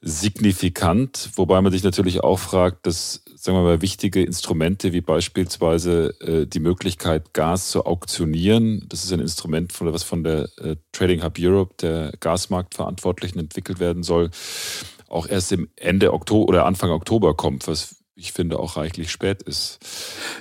signifikant, 0.07 1.31
wobei 1.37 1.62
man 1.62 1.72
sich 1.72 1.83
natürlich 1.83 2.22
auch 2.22 2.38
fragt, 2.38 2.87
dass 2.87 3.22
sagen 3.37 3.57
wir 3.57 3.62
mal 3.62 3.83
wichtige 3.83 4.22
Instrumente 4.22 4.92
wie 4.92 5.00
beispielsweise 5.00 6.14
äh, 6.20 6.46
die 6.46 6.61
Möglichkeit 6.61 7.33
Gas 7.33 7.70
zu 7.70 7.87
auktionieren, 7.87 8.85
das 8.88 9.05
ist 9.05 9.12
ein 9.12 9.20
Instrument 9.20 9.72
von 9.72 9.92
was 9.92 10.03
von 10.03 10.22
der 10.22 10.48
äh, 10.59 10.77
Trading 10.92 11.22
Hub 11.22 11.37
Europe, 11.38 11.74
der 11.81 12.12
Gasmarktverantwortlichen 12.20 13.38
entwickelt 13.38 13.81
werden 13.81 14.03
soll, 14.03 14.31
auch 15.09 15.27
erst 15.27 15.53
im 15.53 15.68
Ende 15.77 16.12
Oktober 16.12 16.48
oder 16.48 16.66
Anfang 16.66 16.90
Oktober 16.90 17.35
kommt, 17.35 17.66
was 17.66 18.03
ich 18.16 18.33
finde, 18.33 18.61
auch 18.61 18.77
reichlich 18.77 19.11
spät 19.11 19.42
ist. 19.42 19.81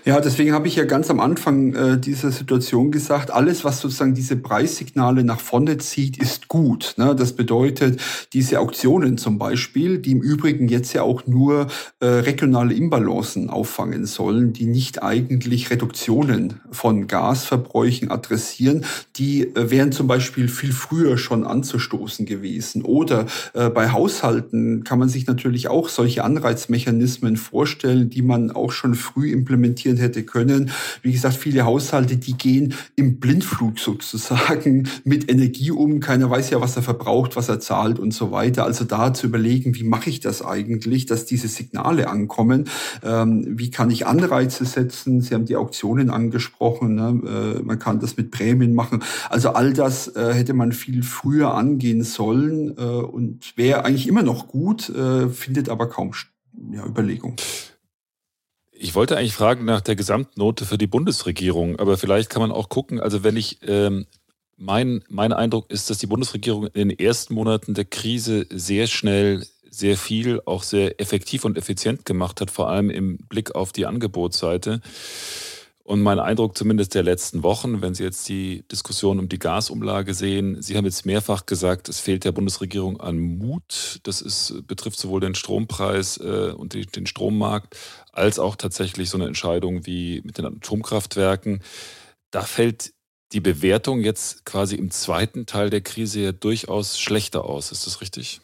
Ja, 0.05 0.19
deswegen 0.19 0.53
habe 0.53 0.67
ich 0.67 0.75
ja 0.75 0.83
ganz 0.83 1.09
am 1.09 1.19
Anfang 1.19 1.73
äh, 1.73 1.99
dieser 1.99 2.31
Situation 2.31 2.91
gesagt, 2.91 3.31
alles, 3.31 3.63
was 3.63 3.81
sozusagen 3.81 4.13
diese 4.13 4.35
Preissignale 4.35 5.23
nach 5.23 5.39
vorne 5.39 5.79
zieht, 5.79 6.17
ist 6.17 6.49
gut. 6.49 6.93
Ne? 6.97 7.15
Das 7.15 7.33
bedeutet, 7.33 7.99
diese 8.31 8.59
Auktionen 8.59 9.17
zum 9.17 9.39
Beispiel, 9.39 9.97
die 9.97 10.11
im 10.11 10.21
Übrigen 10.21 10.67
jetzt 10.67 10.93
ja 10.93 11.01
auch 11.01 11.25
nur 11.25 11.65
äh, 11.99 12.05
regionale 12.05 12.75
Imbalancen 12.75 13.49
auffangen 13.49 14.05
sollen, 14.05 14.53
die 14.53 14.67
nicht 14.67 15.01
eigentlich 15.01 15.71
Reduktionen 15.71 16.59
von 16.69 17.07
Gasverbräuchen 17.07 18.11
adressieren, 18.11 18.85
die 19.15 19.47
äh, 19.55 19.71
wären 19.71 19.91
zum 19.91 20.05
Beispiel 20.05 20.47
viel 20.47 20.73
früher 20.73 21.17
schon 21.17 21.43
anzustoßen 21.43 22.27
gewesen. 22.27 22.83
Oder 22.83 23.25
äh, 23.53 23.71
bei 23.71 23.91
Haushalten 23.91 24.83
kann 24.83 24.99
man 24.99 25.09
sich 25.09 25.25
natürlich 25.25 25.69
auch 25.69 25.89
solche 25.89 26.23
Anreizmechanismen 26.23 27.35
vorstellen 27.35 27.62
vorstellen, 27.63 28.09
die 28.09 28.21
man 28.21 28.51
auch 28.51 28.73
schon 28.73 28.93
früh 28.93 29.31
implementieren 29.31 29.95
hätte 29.95 30.23
können. 30.23 30.71
Wie 31.01 31.13
gesagt, 31.13 31.35
viele 31.35 31.63
Haushalte, 31.63 32.17
die 32.17 32.33
gehen 32.33 32.73
im 32.97 33.21
Blindflug 33.21 33.79
sozusagen 33.79 34.89
mit 35.05 35.31
Energie 35.31 35.71
um. 35.71 36.01
Keiner 36.01 36.29
weiß 36.29 36.49
ja, 36.49 36.59
was 36.59 36.75
er 36.75 36.83
verbraucht, 36.83 37.37
was 37.37 37.47
er 37.47 37.61
zahlt 37.61 37.99
und 37.99 38.13
so 38.13 38.33
weiter. 38.33 38.65
Also 38.65 38.83
da 38.83 39.13
zu 39.13 39.27
überlegen, 39.27 39.75
wie 39.75 39.85
mache 39.85 40.09
ich 40.09 40.19
das 40.19 40.43
eigentlich, 40.43 41.05
dass 41.05 41.25
diese 41.25 41.47
Signale 41.47 42.09
ankommen? 42.09 42.65
Ähm, 43.01 43.45
wie 43.57 43.71
kann 43.71 43.89
ich 43.89 44.05
Anreize 44.05 44.65
setzen? 44.65 45.21
Sie 45.21 45.33
haben 45.33 45.45
die 45.45 45.55
Auktionen 45.55 46.09
angesprochen. 46.09 46.95
Ne? 46.95 47.59
Äh, 47.59 47.63
man 47.63 47.79
kann 47.79 48.01
das 48.01 48.17
mit 48.17 48.29
Prämien 48.31 48.73
machen. 48.73 49.03
Also 49.29 49.51
all 49.51 49.71
das 49.71 50.09
äh, 50.17 50.33
hätte 50.33 50.53
man 50.53 50.73
viel 50.73 51.01
früher 51.01 51.53
angehen 51.53 52.03
sollen 52.03 52.75
äh, 52.77 52.81
und 52.81 53.55
wäre 53.55 53.85
eigentlich 53.85 54.09
immer 54.09 54.23
noch 54.23 54.49
gut, 54.49 54.89
äh, 54.89 55.29
findet 55.29 55.69
aber 55.69 55.87
kaum 55.87 56.11
statt 56.11 56.32
ja, 56.71 56.85
Überlegung. 56.85 57.35
Ich 58.71 58.95
wollte 58.95 59.17
eigentlich 59.17 59.33
fragen 59.33 59.65
nach 59.65 59.81
der 59.81 59.95
Gesamtnote 59.95 60.65
für 60.65 60.77
die 60.77 60.87
Bundesregierung, 60.87 61.79
aber 61.79 61.97
vielleicht 61.97 62.29
kann 62.29 62.41
man 62.41 62.51
auch 62.51 62.69
gucken, 62.69 62.99
also 62.99 63.23
wenn 63.23 63.37
ich, 63.37 63.59
ähm, 63.67 64.07
mein, 64.57 65.03
mein 65.09 65.33
Eindruck 65.33 65.69
ist, 65.69 65.89
dass 65.89 65.97
die 65.97 66.07
Bundesregierung 66.07 66.67
in 66.67 66.89
den 66.89 66.99
ersten 66.99 67.33
Monaten 67.33 67.73
der 67.73 67.85
Krise 67.85 68.45
sehr 68.49 68.87
schnell 68.87 69.45
sehr 69.73 69.97
viel, 69.97 70.39
auch 70.45 70.63
sehr 70.63 71.01
effektiv 71.01 71.45
und 71.45 71.57
effizient 71.57 72.05
gemacht 72.05 72.41
hat, 72.41 72.51
vor 72.51 72.69
allem 72.69 72.89
im 72.89 73.17
Blick 73.17 73.55
auf 73.55 73.71
die 73.71 73.87
Angebotsseite. 73.87 74.81
Und 75.85 76.01
mein 76.01 76.19
Eindruck 76.19 76.57
zumindest 76.57 76.95
der 76.95 77.03
letzten 77.03 77.43
Wochen, 77.43 77.81
wenn 77.81 77.93
Sie 77.93 78.03
jetzt 78.03 78.29
die 78.29 78.63
Diskussion 78.71 79.19
um 79.19 79.27
die 79.27 79.37
Gasumlage 79.37 80.13
sehen, 80.13 80.61
Sie 80.61 80.77
haben 80.77 80.85
jetzt 80.85 81.05
mehrfach 81.05 81.45
gesagt, 81.45 81.89
es 81.89 81.99
fehlt 81.99 82.23
der 82.23 82.31
Bundesregierung 82.31 83.01
an 83.01 83.19
Mut. 83.19 83.99
Das 84.03 84.21
ist, 84.21 84.65
betrifft 84.65 84.97
sowohl 84.97 85.19
den 85.19 85.35
Strompreis 85.35 86.17
äh, 86.17 86.53
und 86.55 86.73
den 86.73 87.05
Strommarkt 87.05 87.75
als 88.13 88.39
auch 88.39 88.55
tatsächlich 88.55 89.09
so 89.09 89.17
eine 89.17 89.27
Entscheidung 89.27 89.85
wie 89.85 90.21
mit 90.23 90.37
den 90.37 90.45
Atomkraftwerken. 90.45 91.61
Da 92.31 92.43
fällt 92.43 92.93
die 93.33 93.41
Bewertung 93.41 93.99
jetzt 94.01 94.45
quasi 94.45 94.75
im 94.75 94.89
zweiten 94.89 95.45
Teil 95.45 95.69
der 95.69 95.81
Krise 95.81 96.21
ja 96.21 96.31
durchaus 96.31 96.97
schlechter 96.97 97.43
aus. 97.43 97.73
Ist 97.73 97.87
das 97.87 97.99
richtig? 97.99 98.39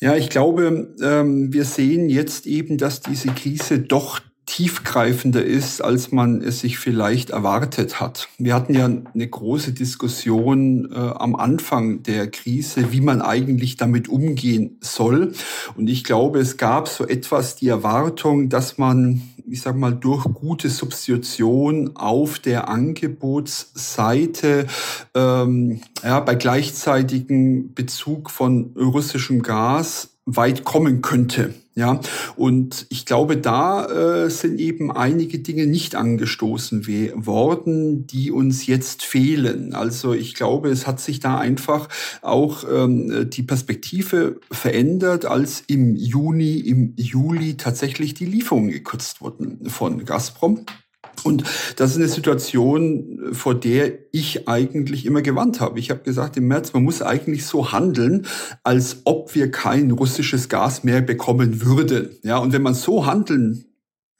Ja, 0.00 0.16
ich 0.16 0.30
glaube, 0.30 0.96
ähm, 1.02 1.52
wir 1.52 1.64
sehen 1.64 2.08
jetzt 2.08 2.46
eben, 2.46 2.78
dass 2.78 3.00
diese 3.00 3.28
Krise 3.28 3.80
doch 3.80 4.20
tiefgreifender 4.46 5.44
ist, 5.44 5.82
als 5.82 6.10
man 6.10 6.42
es 6.42 6.60
sich 6.60 6.78
vielleicht 6.78 7.30
erwartet 7.30 8.00
hat. 8.00 8.28
Wir 8.38 8.54
hatten 8.54 8.74
ja 8.74 8.86
eine 8.86 9.28
große 9.28 9.72
Diskussion 9.72 10.90
äh, 10.92 10.96
am 10.96 11.36
Anfang 11.36 12.02
der 12.02 12.28
Krise, 12.30 12.92
wie 12.92 13.00
man 13.00 13.22
eigentlich 13.22 13.76
damit 13.76 14.08
umgehen 14.08 14.78
soll. 14.80 15.32
Und 15.76 15.88
ich 15.88 16.02
glaube, 16.02 16.40
es 16.40 16.56
gab 16.56 16.88
so 16.88 17.06
etwas 17.06 17.54
die 17.56 17.68
Erwartung, 17.68 18.48
dass 18.48 18.78
man, 18.78 19.22
ich 19.48 19.62
sag 19.62 19.76
mal, 19.76 19.94
durch 19.94 20.24
gute 20.24 20.68
Substitution 20.68 21.92
auf 21.94 22.40
der 22.40 22.68
Angebotsseite 22.68 24.66
ähm, 25.14 25.80
ja, 26.02 26.18
bei 26.20 26.34
gleichzeitigem 26.34 27.74
Bezug 27.74 28.28
von 28.30 28.74
russischem 28.76 29.42
Gas 29.42 30.10
weit 30.26 30.64
kommen 30.64 31.00
könnte. 31.00 31.54
Ja, 31.74 32.00
und 32.36 32.84
ich 32.90 33.06
glaube, 33.06 33.38
da 33.38 33.86
äh, 33.86 34.28
sind 34.28 34.60
eben 34.60 34.92
einige 34.92 35.38
Dinge 35.38 35.66
nicht 35.66 35.94
angestoßen 35.94 36.86
worden, 37.14 38.06
die 38.06 38.30
uns 38.30 38.66
jetzt 38.66 39.02
fehlen. 39.02 39.74
Also 39.74 40.12
ich 40.12 40.34
glaube, 40.34 40.68
es 40.68 40.86
hat 40.86 41.00
sich 41.00 41.20
da 41.20 41.38
einfach 41.38 41.88
auch 42.20 42.64
ähm, 42.70 43.30
die 43.30 43.42
Perspektive 43.42 44.38
verändert, 44.50 45.24
als 45.24 45.64
im 45.66 45.96
Juni, 45.96 46.58
im 46.58 46.92
Juli 46.96 47.56
tatsächlich 47.56 48.12
die 48.12 48.26
Lieferungen 48.26 48.70
gekürzt 48.70 49.22
wurden 49.22 49.70
von 49.70 50.04
Gazprom. 50.04 50.66
Und 51.22 51.44
das 51.76 51.92
ist 51.92 51.96
eine 51.96 52.08
Situation, 52.08 53.20
vor 53.32 53.54
der 53.54 53.92
ich 54.12 54.48
eigentlich 54.48 55.06
immer 55.06 55.22
gewarnt 55.22 55.60
habe. 55.60 55.78
Ich 55.78 55.90
habe 55.90 56.02
gesagt 56.02 56.36
im 56.36 56.48
März, 56.48 56.72
man 56.72 56.82
muss 56.82 57.02
eigentlich 57.02 57.46
so 57.46 57.72
handeln, 57.72 58.26
als 58.64 59.02
ob 59.04 59.34
wir 59.34 59.50
kein 59.50 59.90
russisches 59.90 60.48
Gas 60.48 60.84
mehr 60.84 61.00
bekommen 61.00 61.64
würden. 61.64 62.10
Ja, 62.22 62.38
und 62.38 62.52
wenn 62.52 62.62
man 62.62 62.74
so 62.74 63.06
handeln 63.06 63.64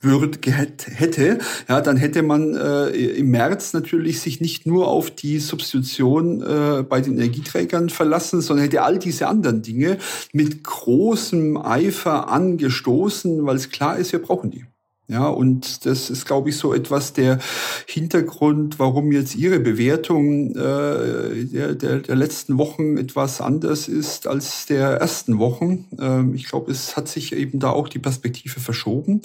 würde, 0.02 0.38
hätte, 0.50 1.38
ja, 1.68 1.80
dann 1.80 1.96
hätte 1.96 2.22
man 2.22 2.54
äh, 2.54 2.88
im 2.88 3.30
März 3.30 3.72
natürlich 3.72 4.20
sich 4.20 4.40
nicht 4.40 4.66
nur 4.66 4.88
auf 4.88 5.10
die 5.10 5.38
Substitution 5.38 6.42
äh, 6.42 6.82
bei 6.82 7.00
den 7.00 7.14
Energieträgern 7.14 7.88
verlassen, 7.88 8.40
sondern 8.40 8.64
hätte 8.64 8.82
all 8.82 8.98
diese 8.98 9.28
anderen 9.28 9.62
Dinge 9.62 9.98
mit 10.32 10.64
großem 10.64 11.56
Eifer 11.56 12.28
angestoßen, 12.28 13.46
weil 13.46 13.56
es 13.56 13.70
klar 13.70 13.96
ist, 13.96 14.12
wir 14.12 14.20
brauchen 14.20 14.50
die. 14.50 14.64
Ja, 15.08 15.26
und 15.26 15.84
das 15.84 16.08
ist, 16.08 16.24
glaube 16.26 16.48
ich, 16.48 16.56
so 16.56 16.72
etwas 16.72 17.12
der 17.12 17.38
Hintergrund, 17.86 18.78
warum 18.78 19.12
jetzt 19.12 19.34
Ihre 19.34 19.60
Bewertung 19.60 20.56
äh, 20.56 21.44
der, 21.44 21.74
der, 21.74 21.98
der 21.98 22.16
letzten 22.16 22.56
Wochen 22.56 22.96
etwas 22.96 23.42
anders 23.42 23.88
ist 23.88 24.26
als 24.26 24.64
der 24.66 24.92
ersten 24.92 25.38
Wochen. 25.38 25.84
Ähm, 26.00 26.34
ich 26.34 26.48
glaube, 26.48 26.70
es 26.70 26.96
hat 26.96 27.08
sich 27.08 27.34
eben 27.34 27.58
da 27.58 27.70
auch 27.70 27.88
die 27.88 27.98
Perspektive 27.98 28.58
verschoben. 28.58 29.20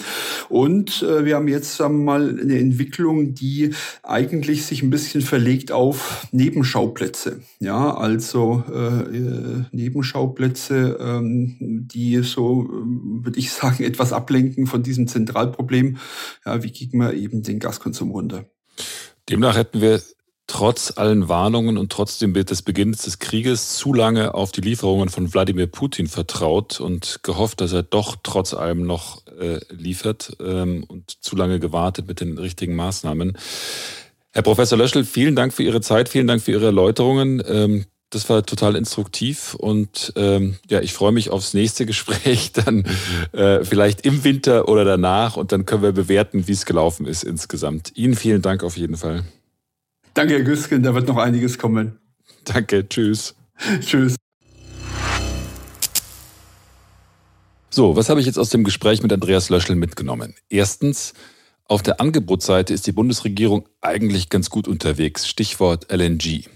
Und 0.50 1.02
äh, 1.02 1.24
wir 1.24 1.36
haben 1.36 1.48
jetzt 1.48 1.80
mal 1.80 2.38
eine 2.38 2.58
Entwicklung, 2.58 3.34
die 3.34 3.70
eigentlich 4.02 4.66
sich 4.66 4.82
ein 4.82 4.90
bisschen 4.90 5.22
verlegt 5.22 5.72
auf 5.72 6.26
Nebenschauplätze. 6.32 7.40
Ja, 7.60 7.94
also 7.94 8.62
äh, 8.70 9.16
äh 9.16 9.64
Nebenschauplätze, 9.72 10.98
ähm, 11.00 11.56
die 11.60 12.22
so, 12.22 12.64
äh, 12.64 13.24
würde 13.24 13.38
ich 13.38 13.52
sagen, 13.52 13.84
etwas 13.84 14.12
ablenken 14.12 14.66
von 14.66 14.82
diesem 14.82 15.06
Zentralproblem 15.06 15.77
Problem, 15.78 15.98
ja, 16.44 16.62
wie 16.62 16.72
kriegen 16.72 16.98
wir 16.98 17.14
eben 17.14 17.42
den 17.42 17.58
Gaskonsum 17.58 18.10
runter? 18.10 18.44
Demnach 19.28 19.56
hätten 19.56 19.80
wir 19.80 20.00
trotz 20.46 20.94
allen 20.96 21.28
Warnungen 21.28 21.76
und 21.76 21.92
trotzdem 21.92 22.32
des 22.32 22.62
Beginns 22.62 23.02
des 23.02 23.18
Krieges 23.18 23.76
zu 23.76 23.92
lange 23.92 24.32
auf 24.32 24.50
die 24.50 24.62
Lieferungen 24.62 25.10
von 25.10 25.32
Wladimir 25.32 25.66
Putin 25.66 26.06
vertraut 26.06 26.80
und 26.80 27.20
gehofft, 27.22 27.60
dass 27.60 27.72
er 27.72 27.82
doch 27.82 28.16
trotz 28.22 28.54
allem 28.54 28.84
noch 28.84 29.26
äh, 29.38 29.60
liefert 29.68 30.36
ähm, 30.40 30.84
und 30.88 31.22
zu 31.22 31.36
lange 31.36 31.60
gewartet 31.60 32.08
mit 32.08 32.20
den 32.20 32.38
richtigen 32.38 32.74
Maßnahmen. 32.76 33.36
Herr 34.30 34.42
Professor 34.42 34.78
Löschel, 34.78 35.04
vielen 35.04 35.36
Dank 35.36 35.52
für 35.52 35.62
Ihre 35.62 35.82
Zeit, 35.82 36.08
vielen 36.08 36.26
Dank 36.26 36.40
für 36.40 36.52
Ihre 36.52 36.66
Erläuterungen. 36.66 37.42
Ähm, 37.46 37.84
das 38.10 38.28
war 38.30 38.44
total 38.44 38.74
instruktiv 38.74 39.54
und 39.54 40.12
ähm, 40.16 40.56
ja, 40.68 40.80
ich 40.80 40.94
freue 40.94 41.12
mich 41.12 41.30
aufs 41.30 41.52
nächste 41.52 41.84
Gespräch 41.84 42.52
dann 42.64 42.84
äh, 43.32 43.64
vielleicht 43.64 44.06
im 44.06 44.24
Winter 44.24 44.68
oder 44.68 44.84
danach 44.84 45.36
und 45.36 45.52
dann 45.52 45.66
können 45.66 45.82
wir 45.82 45.92
bewerten, 45.92 46.48
wie 46.48 46.52
es 46.52 46.64
gelaufen 46.64 47.06
ist 47.06 47.22
insgesamt. 47.22 47.92
Ihnen 47.96 48.14
vielen 48.14 48.42
Dank 48.42 48.62
auf 48.62 48.76
jeden 48.76 48.96
Fall. 48.96 49.24
Danke, 50.14 50.34
Herr 50.34 50.42
Güsken, 50.42 50.82
da 50.82 50.94
wird 50.94 51.06
noch 51.06 51.18
einiges 51.18 51.58
kommen. 51.58 51.98
Danke, 52.44 52.88
tschüss. 52.88 53.34
tschüss. 53.80 54.16
So, 57.70 57.94
was 57.94 58.08
habe 58.08 58.20
ich 58.20 58.26
jetzt 58.26 58.38
aus 58.38 58.48
dem 58.48 58.64
Gespräch 58.64 59.02
mit 59.02 59.12
Andreas 59.12 59.50
Löschel 59.50 59.76
mitgenommen? 59.76 60.34
Erstens, 60.48 61.12
auf 61.64 61.82
der 61.82 62.00
Angebotsseite 62.00 62.72
ist 62.72 62.86
die 62.86 62.92
Bundesregierung 62.92 63.68
eigentlich 63.82 64.30
ganz 64.30 64.48
gut 64.48 64.66
unterwegs. 64.66 65.28
Stichwort 65.28 65.92
LNG. 65.92 66.48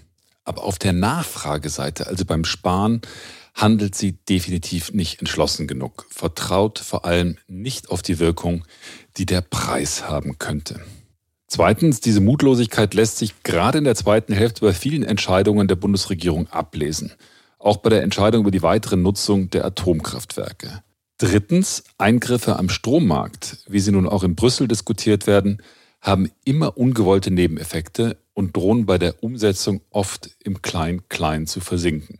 Aber 0.45 0.63
auf 0.63 0.79
der 0.79 0.93
Nachfrageseite, 0.93 2.07
also 2.07 2.25
beim 2.25 2.45
Sparen, 2.45 3.01
handelt 3.53 3.95
sie 3.95 4.13
definitiv 4.13 4.93
nicht 4.93 5.19
entschlossen 5.19 5.67
genug, 5.67 6.05
vertraut 6.09 6.79
vor 6.79 7.05
allem 7.05 7.37
nicht 7.47 7.89
auf 7.89 8.01
die 8.01 8.19
Wirkung, 8.19 8.65
die 9.17 9.25
der 9.25 9.41
Preis 9.41 10.07
haben 10.09 10.39
könnte. 10.39 10.81
Zweitens, 11.47 11.99
diese 12.01 12.19
Mutlosigkeit 12.19 12.95
lässt 12.95 13.19
sich 13.19 13.43
gerade 13.43 13.77
in 13.77 13.83
der 13.83 13.95
zweiten 13.95 14.33
Hälfte 14.33 14.61
bei 14.61 14.73
vielen 14.73 15.03
Entscheidungen 15.03 15.67
der 15.67 15.75
Bundesregierung 15.75 16.47
ablesen, 16.47 17.13
auch 17.59 17.77
bei 17.77 17.91
der 17.91 18.01
Entscheidung 18.01 18.41
über 18.41 18.51
die 18.51 18.63
weitere 18.63 18.97
Nutzung 18.97 19.51
der 19.51 19.63
Atomkraftwerke. 19.63 20.81
Drittens, 21.19 21.83
Eingriffe 21.99 22.57
am 22.57 22.69
Strommarkt, 22.69 23.59
wie 23.67 23.79
sie 23.79 23.91
nun 23.91 24.09
auch 24.09 24.23
in 24.23 24.35
Brüssel 24.35 24.67
diskutiert 24.67 25.27
werden, 25.27 25.61
haben 26.03 26.29
immer 26.43 26.77
ungewollte 26.77 27.31
Nebeneffekte 27.31 28.17
und 28.33 28.55
drohen 28.55 28.85
bei 28.85 28.97
der 28.97 29.23
Umsetzung 29.23 29.81
oft 29.89 30.29
im 30.43 30.61
Klein-Klein 30.61 31.47
zu 31.47 31.61
versinken. 31.61 32.19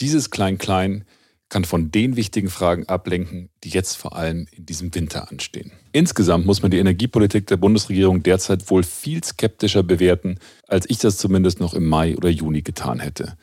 Dieses 0.00 0.30
Klein-Klein 0.30 1.04
kann 1.48 1.64
von 1.64 1.90
den 1.90 2.16
wichtigen 2.16 2.50
Fragen 2.50 2.88
ablenken, 2.88 3.50
die 3.62 3.68
jetzt 3.68 3.96
vor 3.96 4.16
allem 4.16 4.48
in 4.50 4.66
diesem 4.66 4.94
Winter 4.94 5.30
anstehen. 5.30 5.70
Insgesamt 5.92 6.46
muss 6.46 6.62
man 6.62 6.70
die 6.70 6.78
Energiepolitik 6.78 7.46
der 7.46 7.58
Bundesregierung 7.58 8.22
derzeit 8.22 8.68
wohl 8.70 8.82
viel 8.82 9.22
skeptischer 9.22 9.82
bewerten, 9.82 10.38
als 10.66 10.88
ich 10.88 10.98
das 10.98 11.18
zumindest 11.18 11.60
noch 11.60 11.74
im 11.74 11.86
Mai 11.86 12.16
oder 12.16 12.30
Juni 12.30 12.62
getan 12.62 13.00
hätte. 13.00 13.36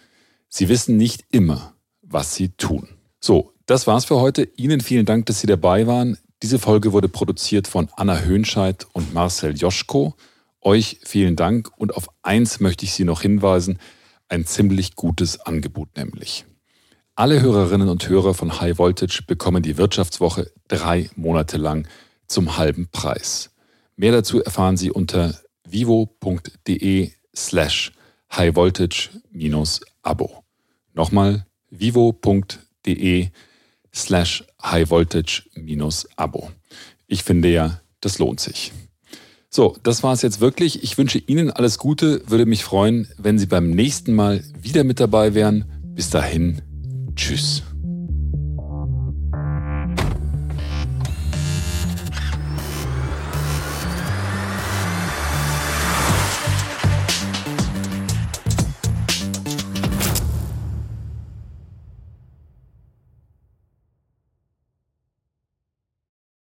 Sie 0.50 0.68
wissen 0.68 0.98
nicht 0.98 1.24
immer, 1.32 1.76
was 2.02 2.36
sie 2.36 2.50
tun. 2.50 2.90
So, 3.22 3.54
das 3.68 3.86
war's 3.86 4.06
für 4.06 4.20
heute. 4.20 4.50
Ihnen 4.56 4.82
vielen 4.82 5.06
Dank, 5.06 5.28
dass 5.28 5.42
Sie 5.42 5.48
dabei 5.48 5.86
waren. 5.86 6.18
Diese 6.42 6.58
Folge 6.58 6.94
wurde 6.94 7.10
produziert 7.10 7.68
von 7.68 7.90
Anna 7.98 8.20
Höhnscheid 8.20 8.88
und 8.94 9.14
Marcel 9.14 9.58
Joschko. 9.58 10.16
Euch 10.62 11.00
vielen 11.04 11.36
Dank 11.36 11.70
und 11.76 11.96
auf 11.96 12.08
eins 12.22 12.62
möchte 12.62 12.86
ich 12.86 12.94
Sie 12.94 13.04
noch 13.04 13.22
hinweisen, 13.22 13.78
ein 14.30 14.46
ziemlich 14.46 14.96
gutes 14.96 15.42
Angebot 15.42 15.90
nämlich. 15.98 16.46
Alle 17.16 17.42
Hörerinnen 17.42 17.90
und 17.90 18.08
Hörer 18.08 18.34
von 18.34 18.62
High 18.62 18.78
Voltage 18.78 19.24
bekommen 19.28 19.64
die 19.64 19.78
Wirtschaftswoche 19.78 20.50
drei 20.70 21.10
Monate 21.18 21.58
lang 21.58 21.88
zum 22.28 22.58
halben 22.58 22.88
Preis. 22.90 23.50
Mehr 23.98 24.14
dazu 24.14 24.42
erfahren 24.42 24.78
Sie 24.78 24.92
unter 24.92 25.38
vivo.de 25.68 27.12
slash 27.36 27.92
highvoltage-abo. 28.32 30.44
Nochmal 30.94 31.46
vivo.de 31.70 33.30
slash 33.94 34.44
highvoltage-abo. 34.62 36.52
Ich 37.08 37.24
finde 37.24 37.50
ja, 37.50 37.82
das 38.02 38.20
lohnt 38.20 38.40
sich. 38.40 38.72
So, 39.50 39.76
das 39.82 40.04
war 40.04 40.14
es 40.14 40.22
jetzt 40.22 40.42
wirklich. 40.42 40.84
Ich 40.84 40.98
wünsche 40.98 41.18
Ihnen 41.18 41.50
alles 41.50 41.80
Gute, 41.80 42.22
würde 42.28 42.46
mich 42.46 42.64
freuen, 42.64 43.08
wenn 43.18 43.40
Sie 43.40 43.48
beim 43.48 43.72
nächsten 43.72 44.14
Mal 44.14 44.44
wieder 44.62 44.84
mit 44.84 45.00
dabei 45.00 45.34
wären. 45.34 45.66
Bis 45.96 46.12
dahin, 46.12 46.62
tschüss. 47.16 47.64